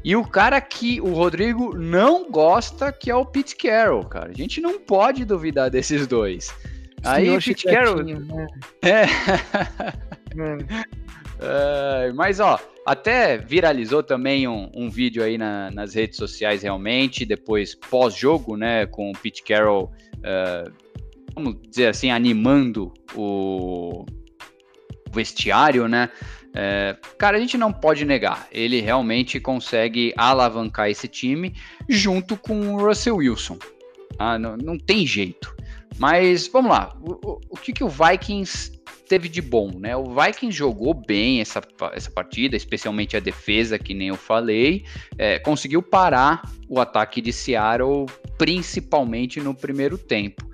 [0.05, 4.31] e o cara que o Rodrigo não gosta, que é o Pete Carroll, cara.
[4.31, 6.53] A gente não pode duvidar desses dois.
[7.05, 8.03] Aí o Pete Carroll.
[8.03, 8.47] Né?
[8.83, 9.05] É.
[11.41, 12.13] é.
[12.13, 17.73] mas ó, até viralizou também um, um vídeo aí na, nas redes sociais realmente, depois
[17.75, 20.73] pós-jogo, né, com o Pete Carroll, uh,
[21.37, 24.05] vamos dizer assim, animando o
[25.17, 26.11] vestiário, né?
[26.55, 31.55] É, cara, a gente não pode negar, ele realmente consegue alavancar esse time
[31.89, 33.59] junto com o Russell Wilson.
[34.19, 35.55] Ah, não, não tem jeito.
[35.99, 38.73] Mas vamos lá, o, o, que, que o Vikings
[39.07, 39.97] teve de bom, né?
[39.97, 41.63] O Vikings jogou bem essa,
[41.93, 44.85] essa partida, especialmente a defesa, que nem eu falei,
[45.17, 48.07] é, conseguiu parar o ataque de Seattle,
[48.37, 50.45] principalmente no primeiro tempo.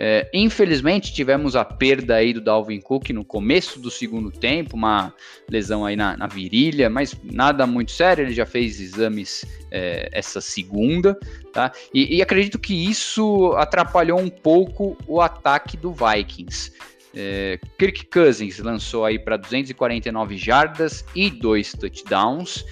[0.00, 5.12] É, infelizmente tivemos a perda aí do Dalvin Cook no começo do segundo tempo, uma
[5.50, 8.24] lesão aí na, na virilha, mas nada muito sério.
[8.24, 11.18] Ele já fez exames é, essa segunda,
[11.52, 11.72] tá?
[11.92, 16.72] E, e, acredito que isso atrapalhou um pouco o ataque do Vikings.
[17.12, 22.64] É, Kirk Cousins lançou aí para 249 jardas e dois touchdowns.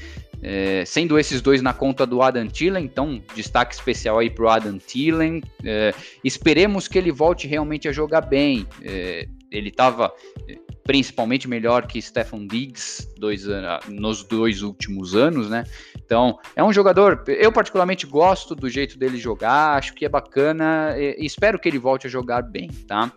[0.43, 4.49] É, sendo esses dois na conta do Adam Thielen, então destaque especial aí para o
[4.49, 5.43] Adam Thielen.
[5.65, 8.67] É, esperemos que ele volte realmente a jogar bem.
[8.83, 10.13] É, ele estava
[10.49, 13.45] é, principalmente melhor que Stephen Diggs dois,
[13.89, 15.65] nos dois últimos anos, né?
[15.97, 17.25] Então é um jogador.
[17.27, 21.79] Eu particularmente gosto do jeito dele jogar, acho que é bacana e espero que ele
[21.79, 23.13] volte a jogar bem, tá?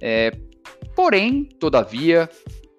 [0.00, 0.30] É,
[0.94, 2.28] porém, todavia,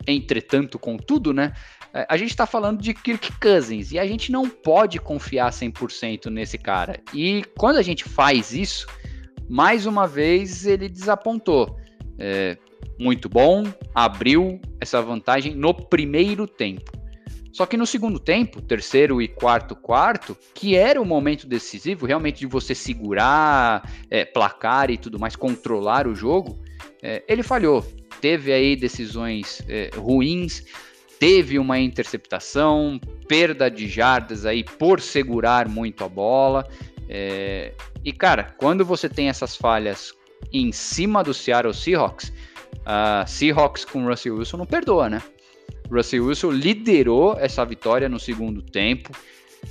[0.07, 1.53] entretanto, contudo, né?
[1.93, 6.27] É, a gente está falando de Kirk Cousins e a gente não pode confiar 100%
[6.27, 6.99] nesse cara.
[7.13, 8.87] E quando a gente faz isso,
[9.49, 11.77] mais uma vez ele desapontou.
[12.17, 12.57] É,
[12.99, 13.63] muito bom,
[13.95, 16.91] abriu essa vantagem no primeiro tempo.
[17.51, 22.39] Só que no segundo tempo, terceiro e quarto quarto, que era o momento decisivo, realmente
[22.39, 26.59] de você segurar, é, placar e tudo mais, controlar o jogo,
[27.01, 27.85] é, ele falhou.
[28.21, 30.63] Teve aí decisões é, ruins,
[31.19, 36.67] teve uma interceptação, perda de jardas aí por segurar muito a bola.
[37.07, 37.73] É...
[38.03, 40.13] E cara, quando você tem essas falhas
[40.53, 42.31] em cima do Seattle Seahawks,
[43.27, 45.21] Seahawks com Russell Wilson não perdoa, né?
[45.91, 49.11] Russell Wilson liderou essa vitória no segundo tempo,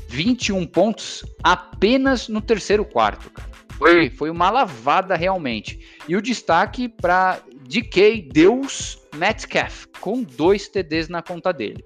[0.09, 3.49] 21 pontos apenas no terceiro quarto, cara.
[3.78, 5.78] Foi, foi uma lavada realmente.
[6.09, 11.84] E o destaque para DK Deus Metcalf, com dois TDs na conta dele.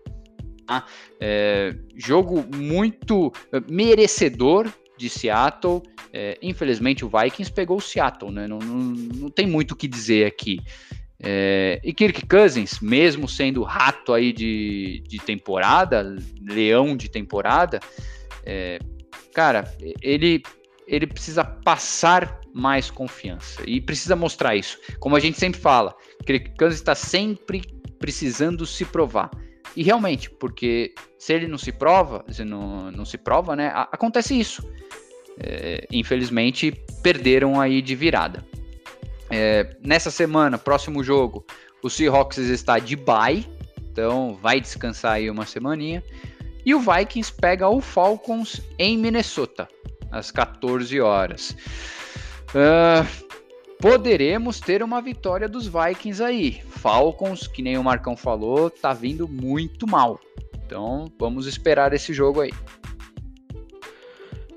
[0.66, 0.86] Tá?
[1.20, 5.82] É, jogo muito é, merecedor de Seattle.
[6.12, 8.46] É, infelizmente o Vikings pegou o Seattle, né?
[8.46, 10.60] Não, não, não tem muito o que dizer aqui.
[11.24, 17.78] É, e Kirk Cousins, mesmo sendo rato aí de, de temporada, leão de temporada,
[18.44, 18.80] é,
[19.32, 20.42] cara, ele,
[20.92, 24.78] ele precisa passar mais confiança e precisa mostrar isso.
[25.00, 27.62] Como a gente sempre fala, Kirk Cousins está sempre
[27.98, 29.30] precisando se provar.
[29.74, 33.72] E realmente, porque se ele não se prova, se não, não se prova, né?
[33.74, 34.62] Acontece isso.
[35.40, 36.72] É, infelizmente,
[37.02, 38.44] perderam aí de virada.
[39.30, 41.42] É, nessa semana, próximo jogo,
[41.82, 43.48] o Seahawks está de bye,
[43.90, 46.04] então vai descansar aí uma semaninha.
[46.66, 49.66] E o Vikings pega o Falcons em Minnesota,
[50.12, 51.56] às 14 horas.
[52.50, 53.32] Uh,
[53.80, 56.62] poderemos ter uma vitória dos Vikings aí.
[56.68, 60.20] Falcons, que nem o Marcão falou, tá vindo muito mal.
[60.66, 62.52] Então vamos esperar esse jogo aí.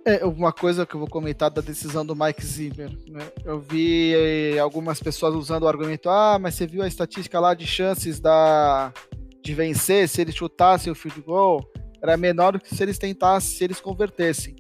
[0.07, 2.91] É, uma coisa que eu vou comentar da decisão do Mike Zimmer.
[3.07, 3.27] Né?
[3.43, 7.55] Eu vi eh, algumas pessoas usando o argumento: ah, mas você viu a estatística lá
[7.55, 8.93] de chances da,
[9.41, 11.67] de vencer se eles chutassem o field goal?
[11.99, 14.55] Era menor do que se eles tentassem, se eles convertessem.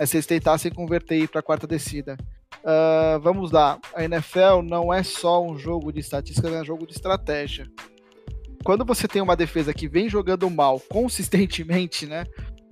[0.00, 2.16] É, se eles tentassem converter para a quarta descida.
[2.64, 6.86] Uh, vamos lá, a NFL não é só um jogo de estatística, é um jogo
[6.86, 7.66] de estratégia.
[8.64, 12.24] Quando você tem uma defesa que vem jogando mal consistentemente, né?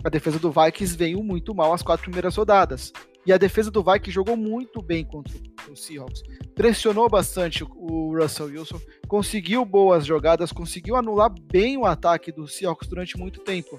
[0.02, 2.94] A defesa do Vikings veio muito mal as quatro primeiras rodadas.
[3.26, 5.36] E a defesa do Vikings jogou muito bem contra
[5.70, 6.22] o Seahawks.
[6.54, 12.88] Pressionou bastante o Russell Wilson, conseguiu boas jogadas, conseguiu anular bem o ataque do Seahawks
[12.88, 13.78] durante muito tempo.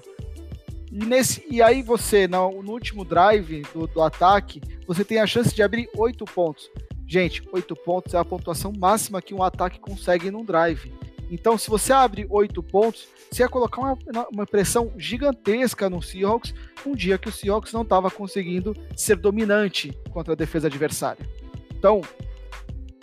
[0.90, 5.26] E, nesse, e aí você, no, no último drive do, do, ataque, você tem a
[5.26, 6.70] chance de abrir oito pontos.
[7.06, 10.92] Gente, oito pontos é a pontuação máxima que um ataque consegue num drive.
[11.30, 13.98] Então, se você abre oito pontos, você ia colocar uma,
[14.32, 16.52] uma pressão gigantesca no Seahawks,
[16.84, 21.24] um dia que o Seahawks não estava conseguindo ser dominante contra a defesa adversária.
[21.70, 22.00] Então,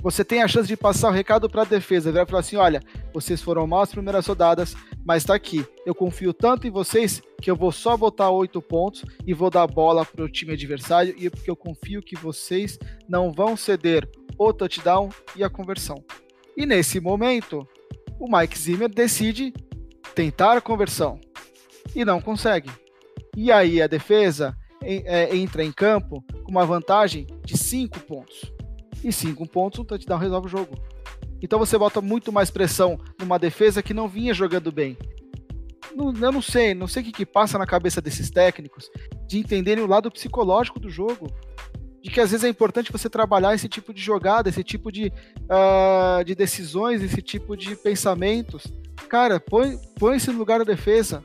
[0.02, 2.82] você tem a chance de passar o recado para a defesa, vai falar assim: olha,
[3.14, 5.66] vocês foram mal as primeiras rodadas, mas está aqui.
[5.86, 9.68] Eu confio tanto em vocês que eu vou só botar oito pontos e vou dar
[9.68, 12.78] bola para o time adversário, e porque eu confio que vocês
[13.08, 16.04] não vão ceder o touchdown e a conversão.
[16.56, 17.68] E nesse momento,
[18.20, 19.54] o Mike Zimmer decide
[20.16, 21.20] tentar a conversão
[21.96, 22.70] e não consegue.
[23.36, 28.57] E aí a defesa é, entra em campo com uma vantagem de 5 pontos.
[29.04, 30.78] E 5 pontos, um touchdown resolve o jogo.
[31.42, 34.98] Então você bota muito mais pressão numa defesa que não vinha jogando bem.
[35.96, 38.90] eu não sei, não sei o que, que passa na cabeça desses técnicos
[39.28, 41.28] de entenderem o lado psicológico do jogo
[42.02, 45.12] de que às vezes é importante você trabalhar esse tipo de jogada, esse tipo de,
[45.44, 48.64] uh, de decisões, esse tipo de pensamentos.
[49.10, 51.24] Cara, põe, põe esse lugar da defesa.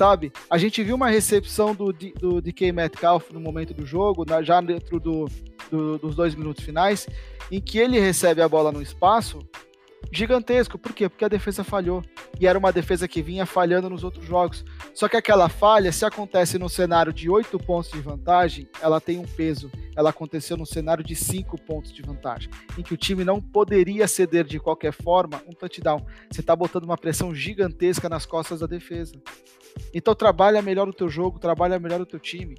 [0.00, 0.32] Sabe?
[0.48, 4.98] A gente viu uma recepção do, do DK Metcalf no momento do jogo, já dentro
[4.98, 5.28] do,
[5.70, 7.06] do, dos dois minutos finais,
[7.52, 9.46] em que ele recebe a bola no espaço
[10.12, 10.78] gigantesco.
[10.78, 11.08] Por quê?
[11.08, 12.02] Porque a defesa falhou.
[12.38, 14.64] E era uma defesa que vinha falhando nos outros jogos.
[14.94, 19.18] Só que aquela falha, se acontece no cenário de 8 pontos de vantagem, ela tem
[19.18, 19.70] um peso.
[19.96, 24.08] Ela aconteceu no cenário de 5 pontos de vantagem, em que o time não poderia
[24.08, 26.04] ceder de qualquer forma um touchdown.
[26.30, 29.14] Você está botando uma pressão gigantesca nas costas da defesa.
[29.94, 32.56] Então trabalha melhor o teu jogo, trabalha melhor o teu time.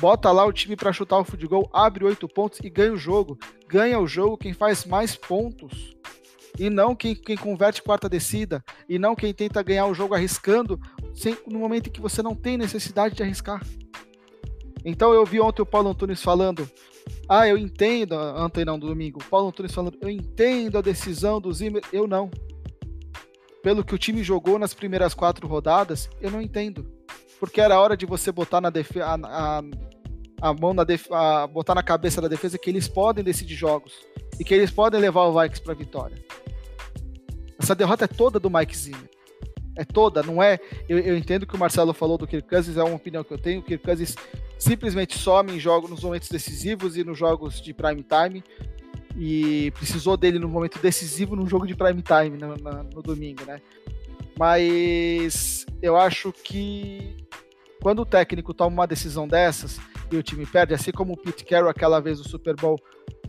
[0.00, 3.38] Bota lá o time para chutar o futebol, abre oito pontos e ganha o jogo.
[3.68, 5.96] Ganha o jogo quem faz mais pontos
[6.58, 10.80] e não quem, quem converte quarta descida, e não quem tenta ganhar o jogo arriscando
[11.14, 13.62] sem, no momento em que você não tem necessidade de arriscar.
[14.84, 16.68] Então eu vi ontem o Paulo Antunes falando,
[17.28, 21.40] ah, eu entendo, ontem não, do domingo, o Paulo Antunes falando, eu entendo a decisão
[21.40, 22.30] do Zimmer, eu não.
[23.62, 26.95] Pelo que o time jogou nas primeiras quatro rodadas, eu não entendo.
[27.38, 29.62] Porque era hora de você botar na defesa, a,
[30.40, 33.92] a, mão na def, a, botar na cabeça da defesa que eles podem decidir jogos
[34.38, 36.16] e que eles podem levar o Vikings para vitória.
[37.58, 39.10] Essa derrota é toda do Mike Zimmer.
[39.76, 40.58] É toda, não é.
[40.88, 43.38] Eu, eu, entendo que o Marcelo falou do Kirk Cousins, é uma opinião que eu
[43.38, 43.60] tenho.
[43.60, 44.16] O Kirk Cousins
[44.58, 48.42] simplesmente some em jogos, nos momentos decisivos e nos jogos de prime time.
[49.14, 53.44] E precisou dele no momento decisivo num jogo de prime time no, no, no domingo,
[53.44, 53.60] né?
[54.38, 57.16] Mas eu acho que
[57.82, 59.78] quando o técnico toma uma decisão dessas
[60.10, 62.78] e o time perde, assim como o Pete Carroll aquela vez no Super Bowl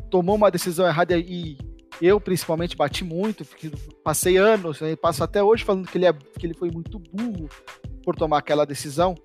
[0.09, 1.57] tomou uma decisão errada e
[2.01, 3.45] eu, principalmente, bati muito,
[4.03, 7.49] passei anos, né, passo até hoje falando que ele, é, que ele foi muito burro
[8.03, 9.15] por tomar aquela decisão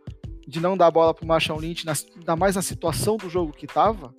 [0.47, 3.29] de não dar a bola para o Marshall Lynch, na, ainda mais na situação do
[3.29, 4.15] jogo que estava.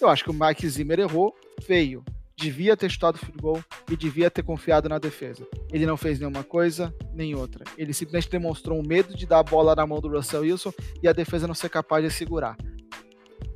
[0.00, 2.04] Eu acho que o Mike Zimmer errou feio.
[2.38, 5.44] Devia ter chutado o futebol e devia ter confiado na defesa.
[5.72, 7.64] Ele não fez nenhuma coisa, nem outra.
[7.76, 10.72] Ele simplesmente demonstrou um medo de dar a bola na mão do Russell Wilson
[11.02, 12.56] e a defesa não ser capaz de segurar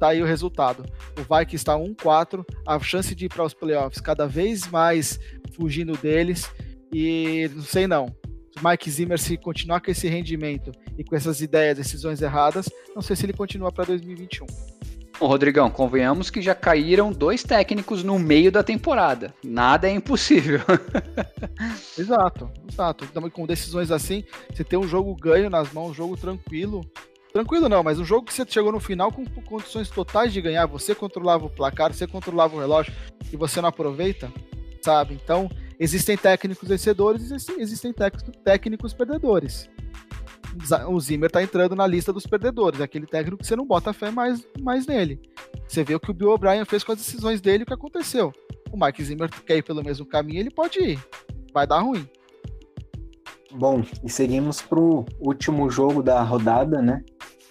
[0.02, 0.84] tá aí o resultado.
[1.16, 5.20] O Vikings está 1-4, a chance de ir para os playoffs cada vez mais
[5.54, 6.50] fugindo deles.
[6.92, 8.12] E não sei não.
[8.60, 13.14] Mike Zimmer se continuar com esse rendimento e com essas ideias, decisões erradas, não sei
[13.14, 14.44] se ele continua para 2021.
[15.22, 19.32] Bom, Rodrigão, convenhamos que já caíram dois técnicos no meio da temporada.
[19.44, 20.58] Nada é impossível.
[21.96, 23.06] exato, exato.
[23.30, 26.80] Com decisões assim, você tem um jogo ganho nas mãos, um jogo tranquilo,
[27.32, 30.66] Tranquilo não, mas um jogo que você chegou no final com condições totais de ganhar,
[30.66, 32.92] você controlava o placar, você controlava o relógio
[33.32, 34.30] e você não aproveita,
[34.82, 35.14] sabe?
[35.14, 35.48] Então,
[35.78, 37.94] existem técnicos vencedores e existem
[38.44, 39.70] técnicos perdedores.
[40.88, 44.10] O Zimmer tá entrando na lista dos perdedores, aquele técnico que você não bota fé
[44.10, 45.20] mais, mais nele.
[45.66, 48.32] Você vê o que o Bill O'Brien fez com as decisões dele o que aconteceu.
[48.70, 50.98] O Mike Zimmer quer ir pelo mesmo caminho, ele pode ir.
[51.52, 52.08] Vai dar ruim.
[53.54, 57.04] Bom, e seguimos para o último jogo da rodada, né?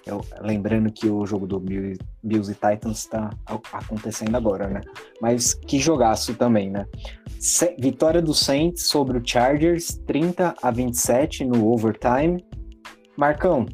[0.03, 3.29] Eu, lembrando que o jogo do Bills e Titans está
[3.71, 4.81] acontecendo agora, né?
[5.21, 6.87] Mas que jogaço também, né?
[7.77, 12.43] Vitória do Saints sobre o Chargers, 30 a 27 no overtime.
[13.21, 13.67] Marcão,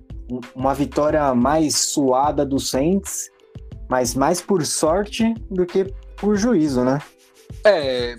[0.53, 3.31] uma vitória mais suada do Saints,
[3.89, 5.85] mas mais por sorte do que
[6.17, 7.01] por juízo, né?
[7.63, 8.17] É.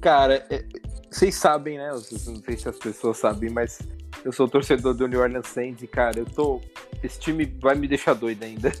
[0.00, 0.64] Cara, é,
[1.08, 1.88] vocês sabem, né?
[1.92, 3.78] Não sei se as pessoas sabem, mas
[4.24, 6.60] eu sou torcedor do New Orleans Saints e, cara, eu tô.
[7.00, 8.72] Esse time vai me deixar doido ainda.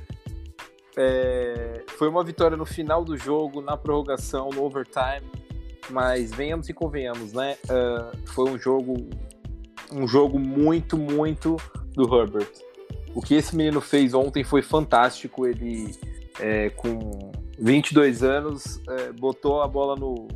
[0.96, 1.84] É...
[1.90, 5.30] Foi uma vitória no final do jogo, na prorrogação, no overtime.
[5.88, 7.56] Mas venhamos e convenhamos, né?
[7.66, 9.08] Uh, foi um jogo
[9.92, 11.56] um jogo muito, muito
[11.94, 12.50] do Herbert.
[13.14, 15.46] O que esse menino fez ontem foi fantástico.
[15.46, 15.94] Ele,
[16.40, 20.28] é, com 22 anos, é, botou a bola no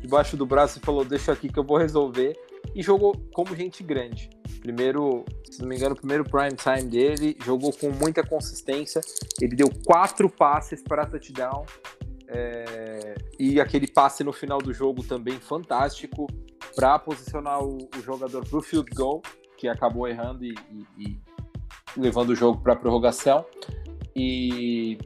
[0.00, 2.36] debaixo do braço e falou: Deixa aqui que eu vou resolver.
[2.74, 4.30] E jogou como gente grande.
[4.60, 9.00] Primeiro, se não me engano, o primeiro prime time dele, jogou com muita consistência.
[9.40, 11.66] Ele deu quatro passes para touchdown.
[12.26, 16.26] É, e aquele passe no final do jogo também fantástico
[16.74, 19.22] para posicionar o, o jogador para o field goal,
[19.56, 21.20] que acabou errando e, e, e
[21.96, 23.44] levando o jogo para prorrogação.
[24.14, 24.98] E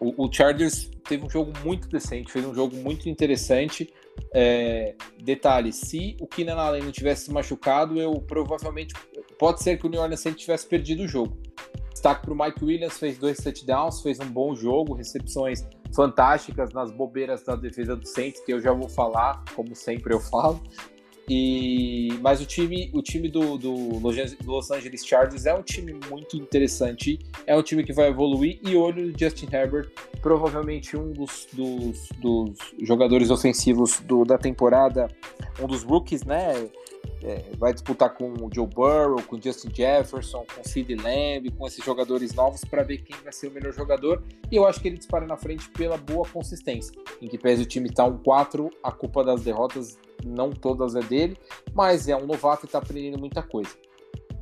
[0.00, 3.92] o, o, Chargers teve um jogo muito decente, fez um jogo muito interessante.
[4.34, 8.94] É, detalhe, se o Keenan Allen não tivesse se machucado, eu provavelmente
[9.38, 11.36] pode ser que o New Orleans Saints tivesse perdido o jogo.
[11.92, 16.92] Destaque para o Mike Williams, fez dois touchdowns, fez um bom jogo, recepções fantásticas nas
[16.92, 20.62] bobeiras da defesa do Saints, que eu já vou falar, como sempre eu falo.
[21.28, 26.36] E, mas o time, o time do, do Los Angeles Chargers é um time muito
[26.36, 29.90] interessante, é um time que vai evoluir e olho no Justin Herbert,
[30.22, 35.08] provavelmente um dos, dos, dos jogadores ofensivos do, da temporada,
[35.60, 36.68] um dos rookies, né?
[37.22, 41.50] É, vai disputar com o Joe Burrow, com o Justin Jefferson, com o Sid Lamb,
[41.56, 44.22] com esses jogadores novos para ver quem vai ser o melhor jogador.
[44.50, 46.92] E eu acho que ele dispara na frente pela boa consistência.
[47.20, 50.94] Em que pese o time estar tá um 4, a culpa das derrotas não todas
[50.94, 51.36] é dele,
[51.74, 53.70] mas é um novato e está aprendendo muita coisa.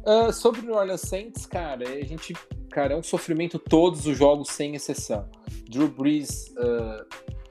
[0.07, 2.35] Uh, sobre o New Orleans Saints, cara, a gente,
[2.71, 5.27] cara, é um sofrimento todos os jogos sem exceção.
[5.69, 7.07] Drew Brees uh,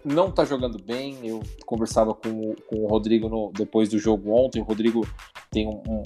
[0.05, 1.17] não tá jogando bem.
[1.23, 4.61] Eu conversava com, com o Rodrigo no, depois do jogo ontem.
[4.61, 5.07] O Rodrigo
[5.49, 6.03] tem um, um,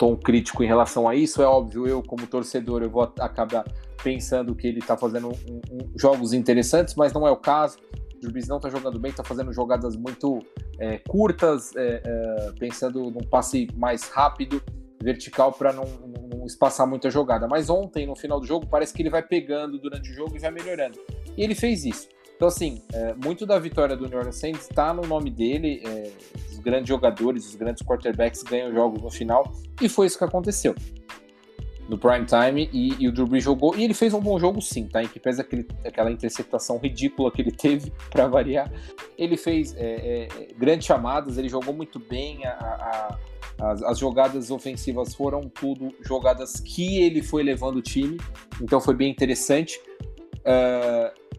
[0.00, 1.42] tom crítico em relação a isso.
[1.42, 3.70] É óbvio, eu, como torcedor, eu vou acabar
[4.02, 5.60] pensando que ele tá fazendo um,
[5.94, 7.76] jogos interessantes, mas não é o caso.
[8.24, 10.38] O Brees não tá jogando bem, tá fazendo jogadas muito
[10.78, 14.62] é, curtas, é, é, pensando num passe mais rápido,
[15.02, 17.46] vertical, para não, não, espaçar muita jogada.
[17.46, 20.38] Mas ontem, no final do jogo, parece que ele vai pegando durante o jogo e
[20.38, 20.98] vai melhorando.
[21.36, 22.08] E ele fez isso.
[22.36, 25.82] Então, assim, é, muito da vitória do New Orleans Saints está no nome dele.
[26.60, 29.52] Grandes jogadores, os grandes quarterbacks ganham jogos no final.
[29.80, 30.74] E foi isso que aconteceu
[31.90, 34.62] no prime time e, e, o Drew Brees jogou e ele fez um bom jogo
[34.62, 35.02] sim, tá?
[35.02, 38.72] Em que pesa aquele, aquela interceptação ridícula que ele teve para variar,
[39.18, 43.18] ele fez é, é, grandes chamadas, ele jogou muito bem, a, a,
[43.72, 48.18] as, as, jogadas ofensivas foram tudo jogadas que ele foi levando o time,
[48.62, 49.80] então foi bem interessante.
[50.40, 51.29] Uh,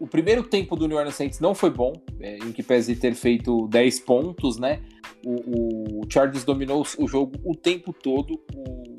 [0.00, 3.14] o primeiro tempo do New Orleans Saints não foi bom, é, em que pese ter
[3.14, 4.82] feito 10 pontos, né?
[5.24, 8.40] O, o Chargers dominou o jogo o tempo todo.
[8.54, 8.94] O,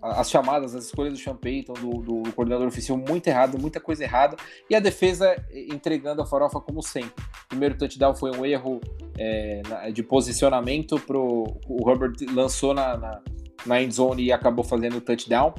[0.00, 4.36] as chamadas, as escolhas do Payton, do, do coordenador oficial, muito errado, muita coisa errada.
[4.70, 7.24] E a defesa entregando a farofa como sempre.
[7.44, 8.80] O primeiro touchdown foi um erro
[9.18, 10.98] é, de posicionamento.
[11.00, 13.22] Pro, o Herbert lançou na, na,
[13.66, 15.52] na endzone e acabou fazendo o touchdown.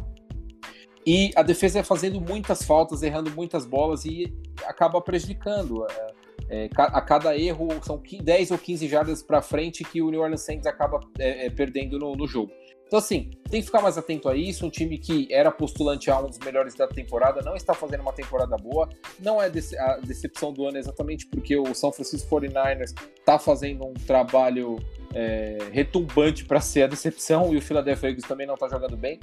[1.05, 4.33] E a defesa é fazendo muitas faltas, errando muitas bolas e
[4.65, 5.85] acaba prejudicando.
[5.89, 6.19] É,
[6.49, 10.41] é, a cada erro são 10 ou 15 jardas para frente que o New Orleans
[10.41, 12.51] Saints acaba é, é, perdendo no, no, jogo.
[12.89, 14.65] Então, assim, tem que ficar mais atento a isso.
[14.65, 18.11] Um time que era postulante a um dos melhores da temporada não está fazendo uma
[18.11, 18.89] temporada boa.
[19.19, 23.93] Não é a decepção do ano exatamente porque o São Francisco 49ers está fazendo um
[23.93, 24.77] trabalho
[25.13, 29.19] é, retumbante para ser a decepção e o Philadelphia Eagles também não está jogando bem.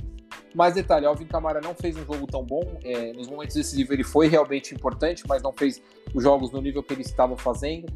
[0.54, 2.78] Mas detalhe, Alvin Kamara não fez um jogo tão bom.
[2.84, 5.82] É, nos momentos decisivos ele foi realmente importante, mas não fez
[6.14, 7.92] os jogos no nível que ele estava fazendo.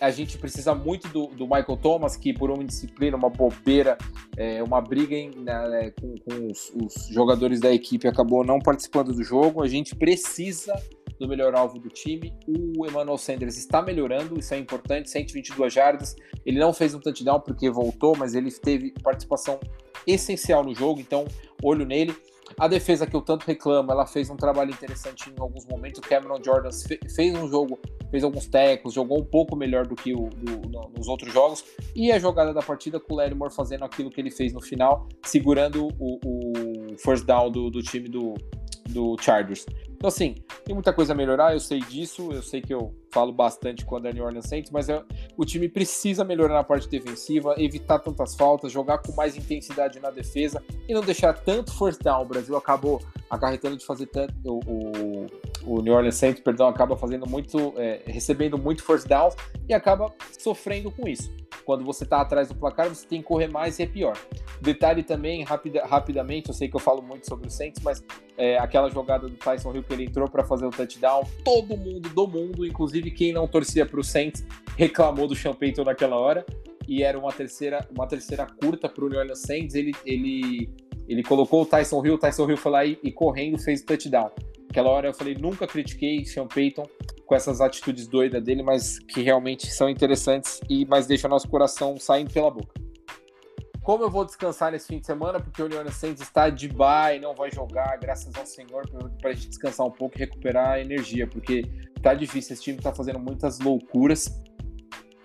[0.00, 3.98] A gente precisa muito do, do Michael Thomas, que por uma indisciplina, uma bobeira,
[4.36, 9.12] é, uma briga em, né, com, com os, os jogadores da equipe acabou não participando
[9.12, 9.62] do jogo.
[9.62, 10.74] A gente precisa
[11.18, 12.32] do melhor alvo do time.
[12.46, 16.14] O Emmanuel Sanders está melhorando, isso é importante, 122 jardas.
[16.46, 19.58] Ele não fez um touchdown porque voltou, mas ele teve participação
[20.06, 21.26] essencial no jogo, então
[21.62, 22.14] olho nele.
[22.58, 26.00] A defesa que eu tanto reclamo, ela fez um trabalho interessante em alguns momentos.
[26.00, 26.70] O Cameron Jordan
[27.14, 27.78] fez um jogo,
[28.10, 31.64] fez alguns tecos, jogou um pouco melhor do que o, do, no, nos outros jogos.
[31.94, 34.60] E a jogada da partida com o Larry Moore fazendo aquilo que ele fez no
[34.60, 38.34] final, segurando o, o first down do, do time do,
[38.88, 39.64] do Chargers.
[39.98, 43.32] Então, assim, tem muita coisa a melhorar, eu sei disso, eu sei que eu falo
[43.32, 45.02] bastante quando é New Orleans Saints, mas é,
[45.36, 50.10] o time precisa melhorar na parte defensiva, evitar tantas faltas, jogar com mais intensidade na
[50.10, 52.22] defesa e não deixar tanto first down.
[52.22, 54.32] O Brasil acabou acarretando de fazer tanto.
[54.44, 55.26] O, o,
[55.78, 59.30] o New Orleans Saints, perdão, acaba fazendo muito, é, recebendo muito first down
[59.68, 61.28] e acaba sofrendo com isso.
[61.68, 64.16] Quando você está atrás do placar, você tem que correr mais e é pior.
[64.58, 68.02] Detalhe também, rapida, rapidamente, eu sei que eu falo muito sobre o Saints, mas
[68.38, 72.08] é, aquela jogada do Tyson Hill que ele entrou para fazer o touchdown, todo mundo
[72.08, 74.46] do mundo, inclusive quem não torcia para o Saints,
[74.78, 76.46] reclamou do Sean Payton naquela hora.
[76.88, 80.70] e era uma terceira, uma terceira curta para o New Orleans Saints, ele, ele,
[81.06, 84.30] ele colocou o Tyson Hill, o Tyson Hill foi lá e, e correndo fez touchdown.
[84.68, 86.84] Aquela hora eu falei, nunca critiquei Sean Payton
[87.26, 91.96] com essas atitudes doidas dele, mas que realmente são interessantes e mas deixa nosso coração
[91.98, 92.72] saindo pela boca.
[93.82, 97.18] Como eu vou descansar nesse fim de semana, porque o Orleans Saints está de bye,
[97.18, 98.86] não vai jogar, graças ao Senhor,
[99.18, 101.64] para a gente descansar um pouco e recuperar a energia, porque
[102.02, 104.30] tá difícil, esse time tá fazendo muitas loucuras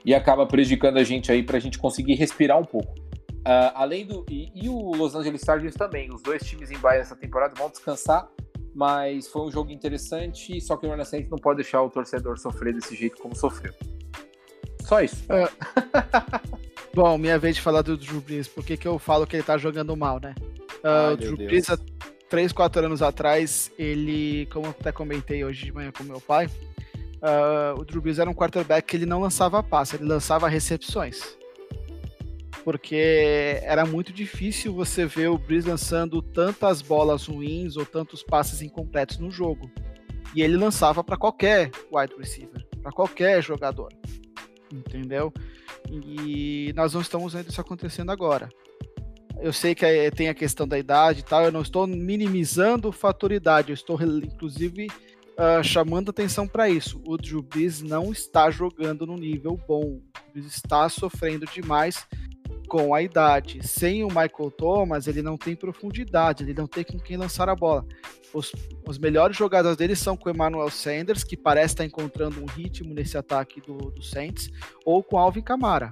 [0.05, 2.93] e acaba prejudicando a gente aí para a gente conseguir respirar um pouco.
[3.45, 4.25] Uh, além do.
[4.29, 7.69] E, e, o Los Angeles Chargers também, os dois times em bye essa temporada vão
[7.69, 8.29] descansar,
[8.73, 12.37] mas foi um jogo interessante, só que o Orlando Saints não pode deixar o torcedor
[12.39, 13.73] sofrer desse jeito como sofreu.
[14.81, 15.23] Só isso.
[15.29, 15.49] É.
[16.93, 19.43] Bom, minha vez de falar do Drew Brees, por que, que eu falo que ele
[19.43, 20.35] tá jogando mal, né?
[20.83, 21.77] Uh, o Drew Brees, há
[22.29, 26.47] 3, 4 anos atrás, ele, como eu até comentei hoje de manhã com meu pai,
[26.47, 31.37] uh, o Drew Brees era um quarterback que ele não lançava passe, ele lançava recepções.
[32.63, 38.61] Porque era muito difícil você ver o Brees lançando tantas bolas ruins ou tantos passes
[38.61, 39.69] incompletos no jogo.
[40.33, 43.89] E ele lançava para qualquer wide receiver, para qualquer jogador.
[44.71, 45.31] Entendeu?
[45.91, 48.49] E nós não estamos vendo isso acontecendo agora.
[49.41, 52.93] Eu sei que tem a questão da idade e tal, eu não estou minimizando o
[52.93, 54.87] fator idade, eu estou inclusive
[55.33, 57.01] uh, chamando atenção para isso.
[57.05, 59.99] O Drew Brees não está jogando no nível bom.
[60.31, 62.07] Brees está sofrendo demais
[62.73, 63.59] com a idade.
[63.61, 67.55] Sem o Michael Thomas, ele não tem profundidade, ele não tem com quem lançar a
[67.55, 67.85] bola.
[68.33, 68.51] Os,
[68.87, 72.91] os melhores jogadas dele são com o Emmanuel Sanders, que parece estar encontrando um ritmo
[72.91, 74.49] nesse ataque do, do Saints,
[74.83, 75.91] ou com Alvin Kamara.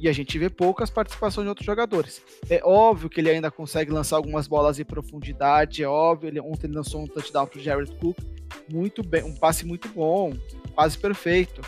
[0.00, 2.20] E a gente vê poucas participações de outros jogadores.
[2.48, 6.26] É óbvio que ele ainda consegue lançar algumas bolas em profundidade, é óbvio.
[6.26, 8.18] Ele, ontem ele lançou um touchdown para Jared Cook,
[8.68, 10.32] muito bem, um passe muito bom,
[10.74, 11.60] quase perfeito,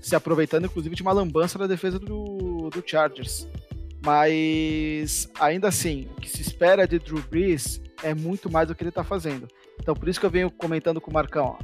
[0.00, 3.46] se aproveitando inclusive de uma lambança da defesa do, do Chargers.
[4.06, 8.84] Mas ainda assim, o que se espera de Drew Brees é muito mais do que
[8.84, 9.48] ele está fazendo.
[9.80, 11.58] Então por isso que eu venho comentando com o Marcão,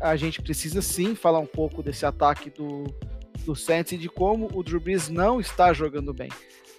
[0.00, 2.84] a gente precisa sim falar um pouco desse ataque do,
[3.44, 6.28] do Saints e de como o Drew Brees não está jogando bem.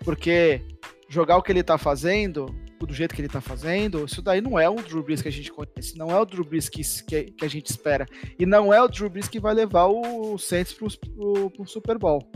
[0.03, 0.62] Porque
[1.08, 2.53] jogar o que ele está fazendo
[2.86, 5.32] do jeito que ele tá fazendo, isso daí não é o Drew Brees que a
[5.32, 8.05] gente conhece, não é o Drew Brees que, que, que a gente espera.
[8.38, 12.30] E não é o Drew Brees que vai levar o Saints pro, pro Super Bowl.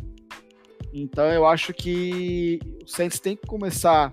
[0.94, 4.12] Então eu acho que o Saints tem que começar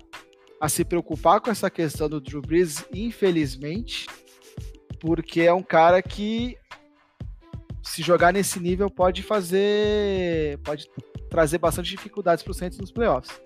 [0.59, 4.07] a se preocupar com essa questão do Drew Brees, infelizmente,
[4.99, 6.57] porque é um cara que
[7.81, 10.89] se jogar nesse nível pode fazer, pode
[11.29, 13.39] trazer bastante dificuldades para o Saints nos playoffs.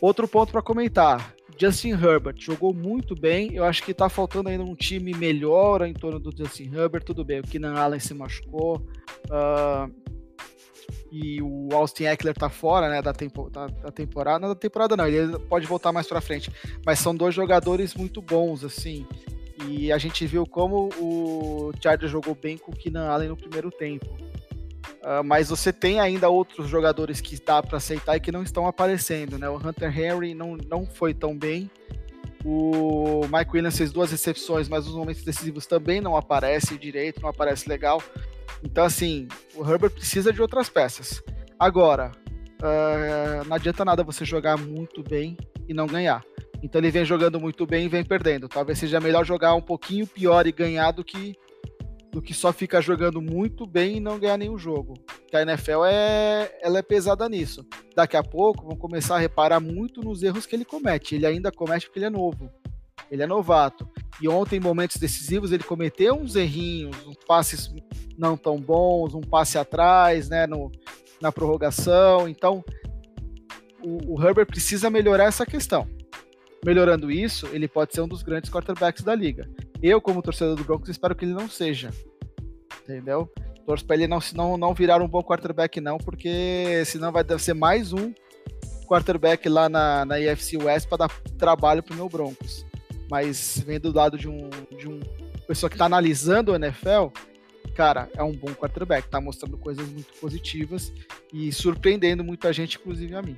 [0.00, 3.54] Outro ponto para comentar: Justin Herbert jogou muito bem.
[3.54, 7.04] Eu acho que tá faltando ainda um time melhor em torno do Justin Herbert.
[7.04, 8.86] Tudo bem, o Keenan Allen se machucou.
[9.26, 10.05] Uh,
[11.10, 14.38] e o Austin Eckler tá fora né, da, tempo, da, da, temporada.
[14.38, 16.50] Não da temporada, não, ele pode voltar mais para frente.
[16.84, 19.06] Mas são dois jogadores muito bons, assim.
[19.66, 23.70] E a gente viu como o Chargers jogou bem com o Keenan Allen no primeiro
[23.70, 24.06] tempo.
[25.02, 28.66] Uh, mas você tem ainda outros jogadores que dá para aceitar e que não estão
[28.66, 29.48] aparecendo, né?
[29.48, 31.70] O Hunter Henry não, não foi tão bem.
[32.44, 37.28] O Mike Williams fez duas recepções, mas nos momentos decisivos também não aparece direito, não
[37.28, 38.02] aparece legal.
[38.62, 41.22] Então, assim, o Herbert precisa de outras peças.
[41.58, 42.12] Agora,
[42.62, 45.36] uh, não adianta nada você jogar muito bem
[45.68, 46.22] e não ganhar.
[46.62, 48.48] Então ele vem jogando muito bem e vem perdendo.
[48.48, 51.34] Talvez seja melhor jogar um pouquinho pior e ganhar do que
[52.12, 54.94] do que só ficar jogando muito bem e não ganhar nenhum jogo.
[55.28, 57.66] Que a NFL é, ela é pesada nisso.
[57.94, 61.14] Daqui a pouco vão começar a reparar muito nos erros que ele comete.
[61.14, 62.50] Ele ainda comete porque ele é novo.
[63.10, 63.88] Ele é novato.
[64.20, 67.72] E ontem, em momentos decisivos, ele cometeu uns errinhos, uns passes
[68.16, 70.70] não tão bons, um passe atrás, né, no,
[71.20, 72.28] na prorrogação.
[72.28, 72.64] Então,
[73.82, 75.86] o, o Herbert precisa melhorar essa questão.
[76.64, 79.48] Melhorando isso, ele pode ser um dos grandes quarterbacks da liga.
[79.82, 81.90] Eu, como torcedor do Broncos, espero que ele não seja.
[82.82, 83.30] Entendeu?
[83.66, 87.54] Torço para ele não, não, não virar um bom quarterback, não, porque senão vai ser
[87.54, 88.12] mais um
[88.86, 92.64] quarterback lá na, na EFC West para dar trabalho pro meu Broncos.
[93.10, 95.00] Mas vendo do lado de um, de um
[95.46, 97.08] pessoa que está analisando o NFL,
[97.74, 100.92] cara, é um bom quarterback, tá mostrando coisas muito positivas
[101.32, 103.36] e surpreendendo muita gente, inclusive a mim.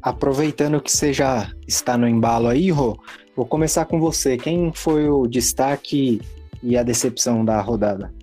[0.00, 2.96] Aproveitando que você já está no embalo aí, Rô,
[3.34, 4.36] vou começar com você.
[4.36, 6.20] Quem foi o destaque
[6.62, 8.14] e a decepção da rodada?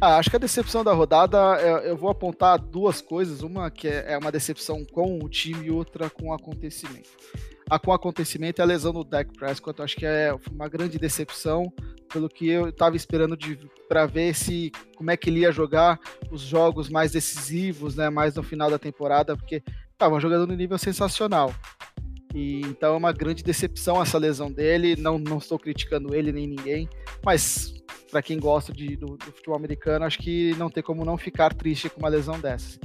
[0.00, 1.38] Ah, acho que a decepção da rodada,
[1.82, 3.42] eu vou apontar duas coisas.
[3.42, 7.10] Uma que é, é uma decepção com o time e outra com o acontecimento.
[7.68, 9.82] A, com o acontecimento é a lesão do Dak Prescott.
[9.82, 11.72] Acho que é uma grande decepção
[12.12, 13.36] pelo que eu estava esperando
[13.88, 16.00] para ver se como é que ele ia jogar
[16.30, 19.62] os jogos mais decisivos, né, mais no final da temporada, porque
[19.92, 21.52] estava jogando no nível sensacional.
[22.34, 24.96] E, então é uma grande decepção essa lesão dele.
[24.96, 26.88] Não, não estou criticando ele nem ninguém,
[27.24, 27.74] mas
[28.10, 31.54] para quem gosta de, do, do, futebol americano, acho que não tem como não ficar
[31.54, 32.78] triste com uma lesão dessa.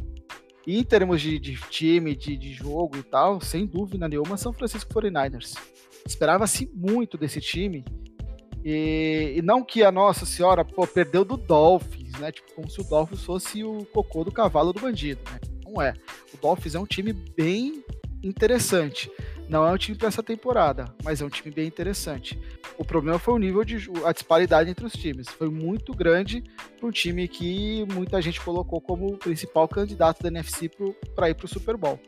[0.65, 4.93] Em termos de, de time, de, de, jogo e tal, sem dúvida nenhuma, São Francisco
[4.93, 5.57] 49ers.
[6.05, 7.83] Esperava-se muito desse time.
[8.63, 12.31] E, e, não que a Nossa Senhora pô, perdeu do Dolphins, né?
[12.31, 15.39] Tipo, como se o Dolphins fosse o cocô do cavalo do bandido, né?
[15.65, 15.93] Não é.
[16.33, 17.83] O Dolphins é um time bem
[18.23, 19.11] interessante.
[19.49, 22.39] Não é um time para essa temporada, mas é um time bem interessante.
[22.77, 25.27] O problema foi o nível de a disparidade entre os times.
[25.27, 26.43] Foi muito grande
[26.79, 30.71] para um time que muita gente colocou como principal candidato da NFC
[31.13, 31.99] para ir para o Super Bowl.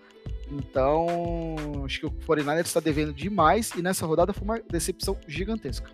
[0.52, 1.06] Então,
[1.84, 5.92] acho que o 49ers está devendo demais e nessa rodada foi uma decepção gigantesca.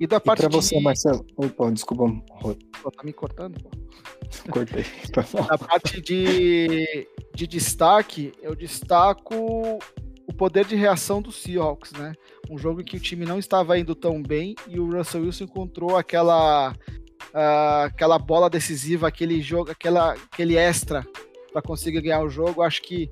[0.00, 0.82] E da parte e pra você, de...
[0.82, 1.26] Marcelo.
[1.36, 2.04] Opa, desculpa.
[2.82, 3.62] Pô, tá me cortando?
[3.62, 3.70] Pô.
[4.50, 4.84] Cortei.
[5.48, 9.78] Na parte de, de destaque, eu destaco
[10.26, 12.14] o poder de reação do Seahawks, né?
[12.48, 15.44] Um jogo em que o time não estava indo tão bem e o Russell Wilson
[15.44, 16.72] encontrou aquela
[17.34, 21.06] uh, aquela bola decisiva, aquele jogo, aquela, aquele extra
[21.52, 22.62] para conseguir ganhar o jogo.
[22.62, 23.10] Acho que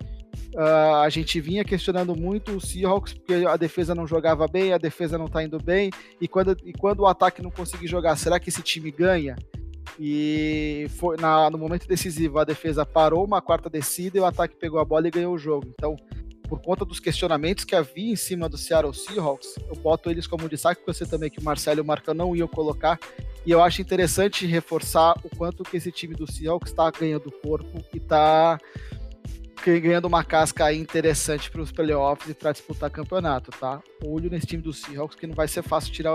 [0.55, 4.78] uh, a gente vinha questionando muito o Seahawks porque a defesa não jogava bem, a
[4.78, 5.90] defesa não está indo bem
[6.20, 9.36] e quando, e quando o ataque não conseguir jogar, será que esse time ganha?
[9.98, 14.56] E foi na, no momento decisivo a defesa parou uma quarta descida e o ataque
[14.56, 15.66] pegou a bola e ganhou o jogo.
[15.70, 15.97] Então,
[16.48, 20.48] por conta dos questionamentos que havia em cima do Seattle Seahawks, eu boto eles como
[20.48, 22.98] destaque, porque eu sei também que o Marcelo e o Marcão não iam colocar.
[23.44, 27.82] E eu acho interessante reforçar o quanto que esse time do Seahawks está ganhando corpo
[27.93, 28.59] e está
[29.64, 33.80] ganhando uma casca interessante para os playoffs e para disputar campeonato, tá?
[34.05, 36.14] Olho nesse time do Seahawks que não vai ser fácil tirar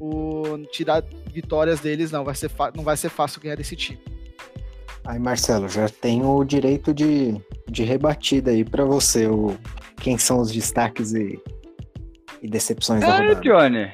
[0.00, 1.02] o, tirar
[1.32, 2.24] vitórias deles, não.
[2.24, 4.00] Vai ser não vai ser fácil ganhar desse time.
[5.04, 9.26] Aí, Marcelo, já tem o direito de, de rebatida aí para você.
[9.28, 9.56] O,
[9.98, 11.40] quem são os destaques e,
[12.42, 13.40] e decepções é, da rodada?
[13.40, 13.90] Johnny.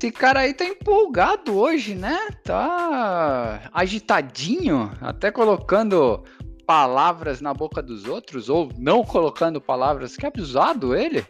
[0.00, 2.16] Esse cara aí tá empolgado hoje, né?
[2.42, 6.24] Tá agitadinho, até colocando
[6.70, 10.16] palavras na boca dos outros, ou não colocando palavras.
[10.16, 11.26] Que abusado ele.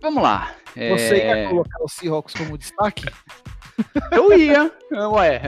[0.00, 0.54] Vamos lá.
[0.76, 1.42] Você é...
[1.42, 3.06] ia colocar o Seahawks como destaque?
[4.12, 4.72] Eu ia,
[5.10, 5.42] ué.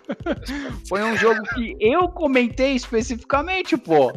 [0.88, 4.10] Foi um jogo que eu comentei especificamente, pô.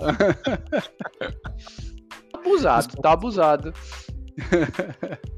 [2.34, 3.73] abusado, tá abusado.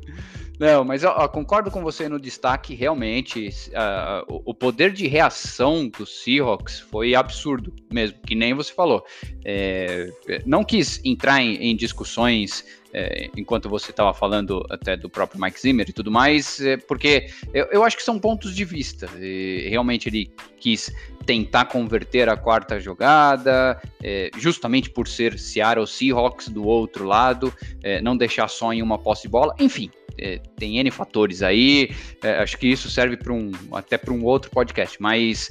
[0.60, 6.82] Não, mas concordo com você no destaque, realmente, uh, o, poder de reação do Seahawks
[6.82, 9.06] foi absurdo mesmo, que nem você falou.
[9.46, 10.12] É,
[10.46, 15.60] não quis entrar em, em discussões é, enquanto você estava falando até do próprio Mike
[15.60, 19.10] Zimmer e tudo mais, é, porque eu, eu, acho que são pontos de vista.
[19.20, 20.92] E realmente ele quis
[21.26, 27.54] tentar converter a quarta jogada, é, justamente por ser Seattle Seahawks do outro lado,
[27.84, 29.90] é, não deixar só em uma posse de bola, enfim.
[30.22, 31.92] É, tem N fatores aí,
[32.24, 35.50] é, acho que isso serve para um até para um outro podcast, mas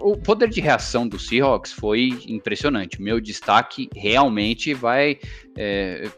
[0.00, 3.00] o poder de reação do Seahawks foi impressionante.
[3.02, 5.18] Meu destaque realmente vai
[5.56, 6.08] é,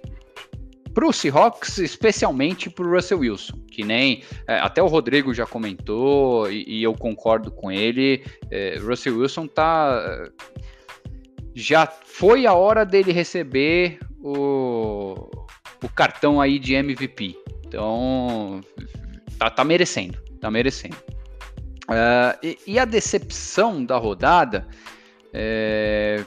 [0.93, 5.47] para o Seahawks, especialmente para o Russell Wilson, que nem é, até o Rodrigo já
[5.47, 8.23] comentou e, e eu concordo com ele.
[8.51, 10.31] É, Russell Wilson tá
[11.55, 15.29] já foi a hora dele receber o,
[15.83, 17.37] o cartão aí de MVP.
[17.67, 18.61] Então
[19.39, 20.97] tá, tá merecendo, tá merecendo.
[21.85, 24.67] Uh, e, e, a decepção da rodada,
[25.33, 26.25] é,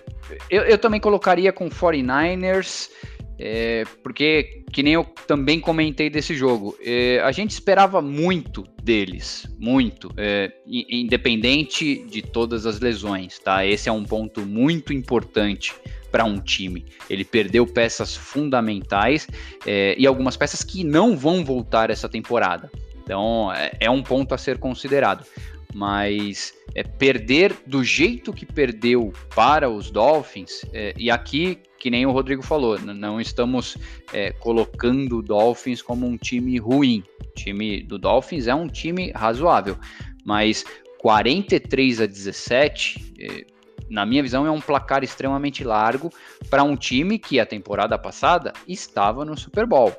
[0.49, 2.89] eu, eu, também colocaria com 49ers.
[3.37, 9.45] É, porque, que nem eu também comentei desse jogo, é, a gente esperava muito deles,
[9.59, 13.65] muito, é, independente de todas as lesões, tá?
[13.65, 15.73] Esse é um ponto muito importante
[16.15, 16.85] para um time.
[17.09, 19.27] Ele perdeu peças fundamentais
[19.67, 22.71] é, e algumas peças que não vão voltar essa temporada.
[23.03, 25.25] Então, é, é um ponto a ser considerado
[25.73, 32.05] mas é, perder do jeito que perdeu para os Dolphins, é, e aqui, que nem
[32.05, 33.77] o Rodrigo falou, não estamos
[34.13, 37.03] é, colocando o Dolphins como um time ruim.
[37.19, 39.77] O time do Dolphins é um time razoável,
[40.23, 40.63] mas
[40.99, 43.54] 43 a 17, é,
[43.89, 46.11] na minha visão, é um placar extremamente largo
[46.49, 49.93] para um time que a temporada passada estava no Super Bowl.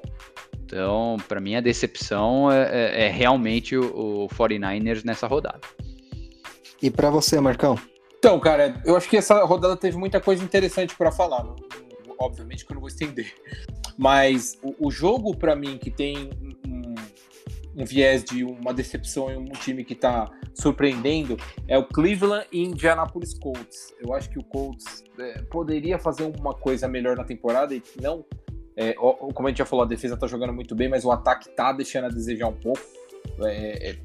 [0.64, 5.60] Então, para mim, a decepção é, é, é realmente o, o 49ers nessa rodada.
[6.82, 7.78] E para você, Marcão?
[8.18, 11.46] Então, cara, eu acho que essa rodada teve muita coisa interessante para falar.
[12.18, 13.32] obviamente que eu não vou estender.
[13.96, 16.30] Mas o, o jogo, para mim, que tem
[17.76, 21.36] um, viés de uma decepção em um time que está surpreendendo,
[21.68, 23.94] é o Cleveland e Indianapolis Colts.
[24.00, 28.24] Eu acho que o Colts é, poderia fazer uma coisa melhor na temporada e não.
[28.76, 31.48] É, como a gente já falou, a defesa está jogando muito bem, mas o ataque
[31.48, 32.80] está deixando a desejar um pouco.
[33.44, 33.96] É, é,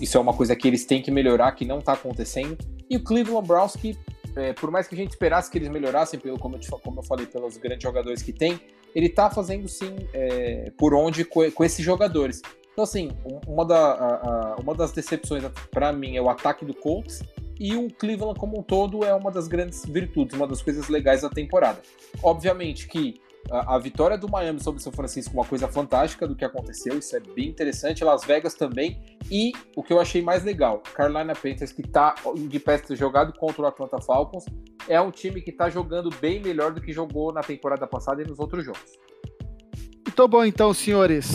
[0.00, 2.56] isso é uma coisa que eles têm que melhorar, que não está acontecendo.
[2.88, 3.96] E o Cleveland Browns, que
[4.36, 7.02] é, por mais que a gente esperasse que eles melhorassem, pelo, como, eu, como eu
[7.02, 8.60] falei, pelos grandes jogadores que tem,
[8.94, 12.40] ele está fazendo sim é, por onde com, esses jogadores.
[12.72, 13.10] Então, assim,
[13.46, 17.22] uma, da, a, a, uma das decepções para mim é o ataque do Colts
[17.58, 21.22] e o Cleveland como um todo é uma das grandes virtudes, uma das coisas legais
[21.22, 21.82] da temporada.
[22.22, 23.20] Obviamente que
[23.50, 26.98] a, a, vitória do Miami sobre o São Francisco uma coisa fantástica do que aconteceu,
[26.98, 28.04] isso é bem interessante.
[28.04, 29.00] Las Vegas também.
[29.30, 32.14] E o que eu achei mais legal, Carolina Panthers, que está
[32.48, 34.44] de pé jogado contra o Atlanta Falcons,
[34.88, 38.26] é um time que está jogando bem melhor do que jogou na temporada passada e
[38.26, 38.98] nos outros jogos.
[40.10, 41.30] Muito bom, então, senhores.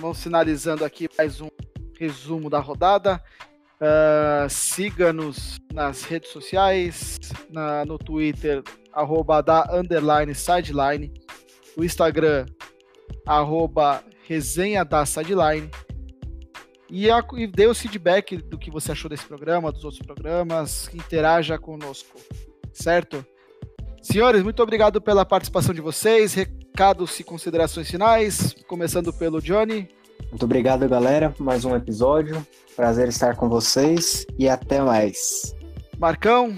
[0.00, 1.48] Vamos finalizando aqui mais um
[1.96, 3.22] resumo da rodada.
[3.80, 11.14] Uh, Siga-nos nas redes sociais, na, no Twitter, arroba da underline sideline
[11.76, 12.46] o Instagram,
[13.24, 15.70] arroba resenha da sideline.
[16.90, 20.92] E, a, e dê o feedback do que você achou desse programa, dos outros programas,
[20.92, 22.18] interaja conosco,
[22.72, 23.24] certo?
[24.10, 26.32] Senhores, muito obrigado pela participação de vocês.
[26.32, 29.86] Recados e considerações finais, começando pelo Johnny.
[30.30, 32.44] Muito obrigado, galera, mais um episódio.
[32.74, 35.54] Prazer estar com vocês e até mais.
[35.98, 36.56] Marcão.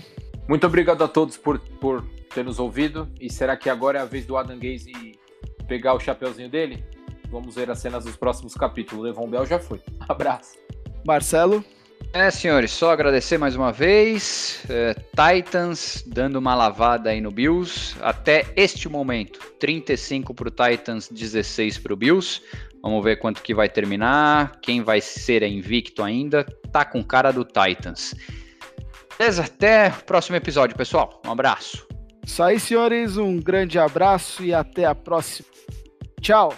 [0.48, 3.08] Muito obrigado a todos por, por ter nos ouvido.
[3.20, 5.18] E será que agora é a vez do Adam Gaze
[5.66, 6.84] pegar o chapeuzinho dele?
[7.32, 9.02] Vamos ver as cenas dos próximos capítulos.
[9.02, 9.80] O Levon Bell já foi.
[10.08, 10.56] Abraço.
[11.04, 11.64] Marcelo.
[12.12, 14.64] É, senhores, só agradecer mais uma vez.
[14.68, 17.96] É, Titans dando uma lavada aí no Bills.
[18.00, 22.42] Até este momento, 35 para o Titans, 16 para o Bills.
[22.82, 26.44] Vamos ver quanto que vai terminar, quem vai ser invicto ainda.
[26.72, 28.14] Tá com cara do Titans.
[29.16, 29.44] Beleza?
[29.44, 31.22] Até o próximo episódio, pessoal.
[31.24, 31.86] Um abraço.
[32.26, 33.18] Isso aí, senhores.
[33.18, 35.48] Um grande abraço e até a próxima.
[36.20, 36.54] Tchau.